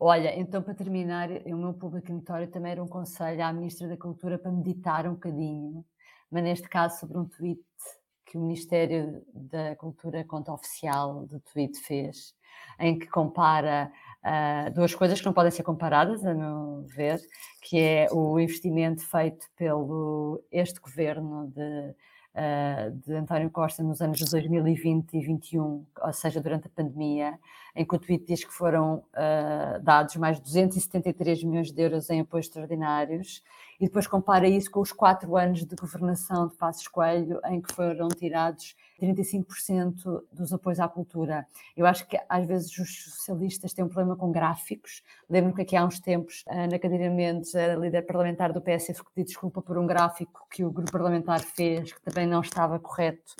Olha, 0.00 0.38
então 0.38 0.62
para 0.62 0.74
terminar, 0.74 1.30
o 1.30 1.56
meu 1.56 1.74
público 1.74 2.12
notório 2.12 2.48
também 2.48 2.72
era 2.72 2.82
um 2.82 2.88
conselho 2.88 3.44
à 3.44 3.52
Ministra 3.52 3.86
da 3.86 3.96
Cultura 3.96 4.38
para 4.38 4.50
meditar 4.50 5.06
um 5.06 5.14
bocadinho, 5.14 5.84
mas 6.30 6.42
neste 6.42 6.68
caso 6.68 6.98
sobre 6.98 7.16
um 7.16 7.26
tweet 7.26 7.60
que 8.26 8.38
o 8.38 8.40
Ministério 8.40 9.22
da 9.32 9.76
Cultura, 9.76 10.24
conta 10.24 10.52
oficial 10.52 11.24
do 11.26 11.38
tweet, 11.38 11.78
fez, 11.78 12.34
em 12.80 12.98
que 12.98 13.06
compara 13.06 13.92
uh, 14.24 14.74
duas 14.74 14.92
coisas 14.92 15.20
que 15.20 15.26
não 15.26 15.32
podem 15.32 15.52
ser 15.52 15.62
comparadas, 15.62 16.26
a 16.26 16.34
meu 16.34 16.84
ver, 16.88 17.20
que 17.62 17.78
é 17.78 18.08
o 18.10 18.40
investimento 18.40 19.06
feito 19.06 19.46
pelo 19.56 20.42
este 20.50 20.80
governo 20.80 21.46
de 21.54 21.94
de 23.04 23.14
António 23.14 23.48
Costa 23.48 23.82
nos 23.82 24.00
anos 24.00 24.18
de 24.18 24.28
2020 24.28 25.04
e 25.04 25.12
2021, 25.12 25.86
ou 26.02 26.12
seja, 26.12 26.40
durante 26.40 26.66
a 26.66 26.70
pandemia, 26.70 27.38
em 27.76 27.84
que 27.84 27.94
o 27.94 27.98
tweet 27.98 28.24
diz 28.24 28.44
que 28.44 28.52
foram 28.52 29.04
uh, 29.12 29.80
dados 29.82 30.16
mais 30.16 30.38
de 30.38 30.42
273 30.42 31.44
milhões 31.44 31.70
de 31.70 31.80
euros 31.80 32.10
em 32.10 32.20
apoios 32.20 32.46
extraordinários, 32.46 33.42
e 33.80 33.86
depois 33.86 34.06
compara 34.06 34.48
isso 34.48 34.70
com 34.70 34.80
os 34.80 34.92
quatro 34.92 35.36
anos 35.36 35.64
de 35.64 35.76
governação 35.76 36.48
de 36.48 36.54
Passos 36.56 36.86
Coelho, 36.88 37.40
em 37.46 37.60
que 37.60 37.72
foram 37.72 38.08
tirados 38.08 38.76
35% 39.00 40.22
dos 40.32 40.52
apoios 40.52 40.80
à 40.80 40.88
cultura. 40.88 41.46
Eu 41.76 41.86
acho 41.86 42.06
que 42.06 42.18
às 42.28 42.46
vezes 42.46 42.76
os 42.78 43.04
socialistas 43.04 43.72
têm 43.72 43.84
um 43.84 43.88
problema 43.88 44.16
com 44.16 44.30
gráficos. 44.30 45.02
Lembro-me 45.28 45.56
que 45.56 45.62
aqui 45.62 45.76
há 45.76 45.84
uns 45.84 45.98
tempos, 45.98 46.44
Ana 46.48 46.78
Cadeira 46.78 47.10
Mendes, 47.10 47.54
a 47.54 47.74
líder 47.76 48.02
parlamentar 48.02 48.52
do 48.52 48.60
PSF, 48.60 49.02
pediu 49.14 49.24
desculpa 49.24 49.60
por 49.60 49.76
um 49.76 49.86
gráfico 49.86 50.46
que 50.50 50.64
o 50.64 50.70
grupo 50.70 50.92
parlamentar 50.92 51.40
fez, 51.40 51.92
que 51.92 52.00
também 52.02 52.26
não 52.26 52.40
estava 52.40 52.78
correto 52.78 53.34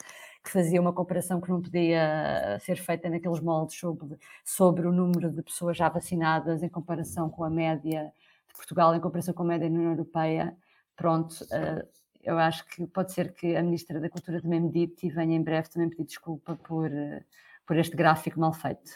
que 0.44 0.50
fazia 0.50 0.78
uma 0.78 0.92
comparação 0.92 1.40
que 1.40 1.48
não 1.48 1.60
podia 1.60 2.58
ser 2.60 2.76
feita 2.76 3.08
naqueles 3.08 3.40
moldes 3.40 3.78
sobre, 3.78 4.18
sobre 4.44 4.86
o 4.86 4.92
número 4.92 5.32
de 5.32 5.42
pessoas 5.42 5.74
já 5.74 5.88
vacinadas 5.88 6.62
em 6.62 6.68
comparação 6.68 7.30
com 7.30 7.42
a 7.42 7.48
média 7.48 8.12
Portugal, 8.56 8.94
em 8.94 9.00
comparação 9.00 9.34
com 9.34 9.42
a 9.42 9.46
média 9.46 9.68
na 9.68 9.76
União 9.76 9.92
Europeia. 9.92 10.56
Pronto, 10.96 11.32
uh, 11.44 11.86
eu 12.22 12.38
acho 12.38 12.64
que 12.66 12.86
pode 12.86 13.12
ser 13.12 13.34
que 13.34 13.56
a 13.56 13.62
Ministra 13.62 14.00
da 14.00 14.08
Cultura 14.08 14.40
também 14.40 14.60
medite 14.60 15.06
e 15.06 15.10
venha 15.10 15.36
em 15.36 15.42
breve 15.42 15.68
também 15.68 15.90
pedir 15.90 16.04
desculpa 16.04 16.56
por, 16.56 16.90
uh, 16.90 17.24
por 17.66 17.76
este 17.76 17.96
gráfico 17.96 18.40
mal 18.40 18.52
feito. 18.52 18.90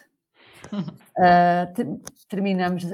Uh, 1.19 2.01
terminamos 2.29 2.85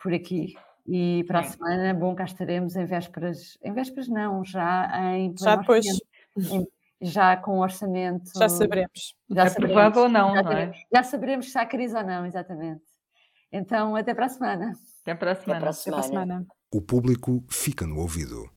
por 0.00 0.12
aqui. 0.12 0.56
E 0.86 1.24
para 1.24 1.40
a 1.40 1.44
semana, 1.44 1.94
bom, 1.94 2.14
cá 2.14 2.24
estaremos 2.24 2.74
em 2.74 2.84
vésperas, 2.84 3.56
em 3.62 3.72
vésperas 3.72 4.08
não, 4.08 4.44
já 4.44 4.90
em 5.16 5.34
já 5.38 5.56
depois. 5.56 5.86
Já 7.00 7.36
com 7.36 7.58
o 7.58 7.62
orçamento. 7.62 8.30
Já 8.36 8.48
saberemos. 8.48 9.14
Já 9.30 9.46
Aprovado 9.46 10.00
ou 10.00 10.08
não, 10.08 10.34
já, 10.34 10.42
não 10.42 10.52
é? 10.52 10.72
Já 10.92 11.02
saberemos 11.02 11.52
se 11.52 11.58
há 11.58 11.64
crise 11.64 11.96
ou 11.96 12.02
não, 12.02 12.26
exatamente. 12.26 12.82
Então, 13.52 13.94
até 13.94 14.12
para 14.14 14.26
a 14.26 14.28
semana. 14.28 14.72
Até 15.04 15.14
para 15.14 15.32
a 15.32 15.34
semana. 15.34 15.68
Até 15.68 15.90
para 15.90 16.00
a 16.00 16.02
semana. 16.02 16.46
O 16.72 16.80
público 16.80 17.44
fica 17.50 17.86
no 17.86 17.98
ouvido. 17.98 18.50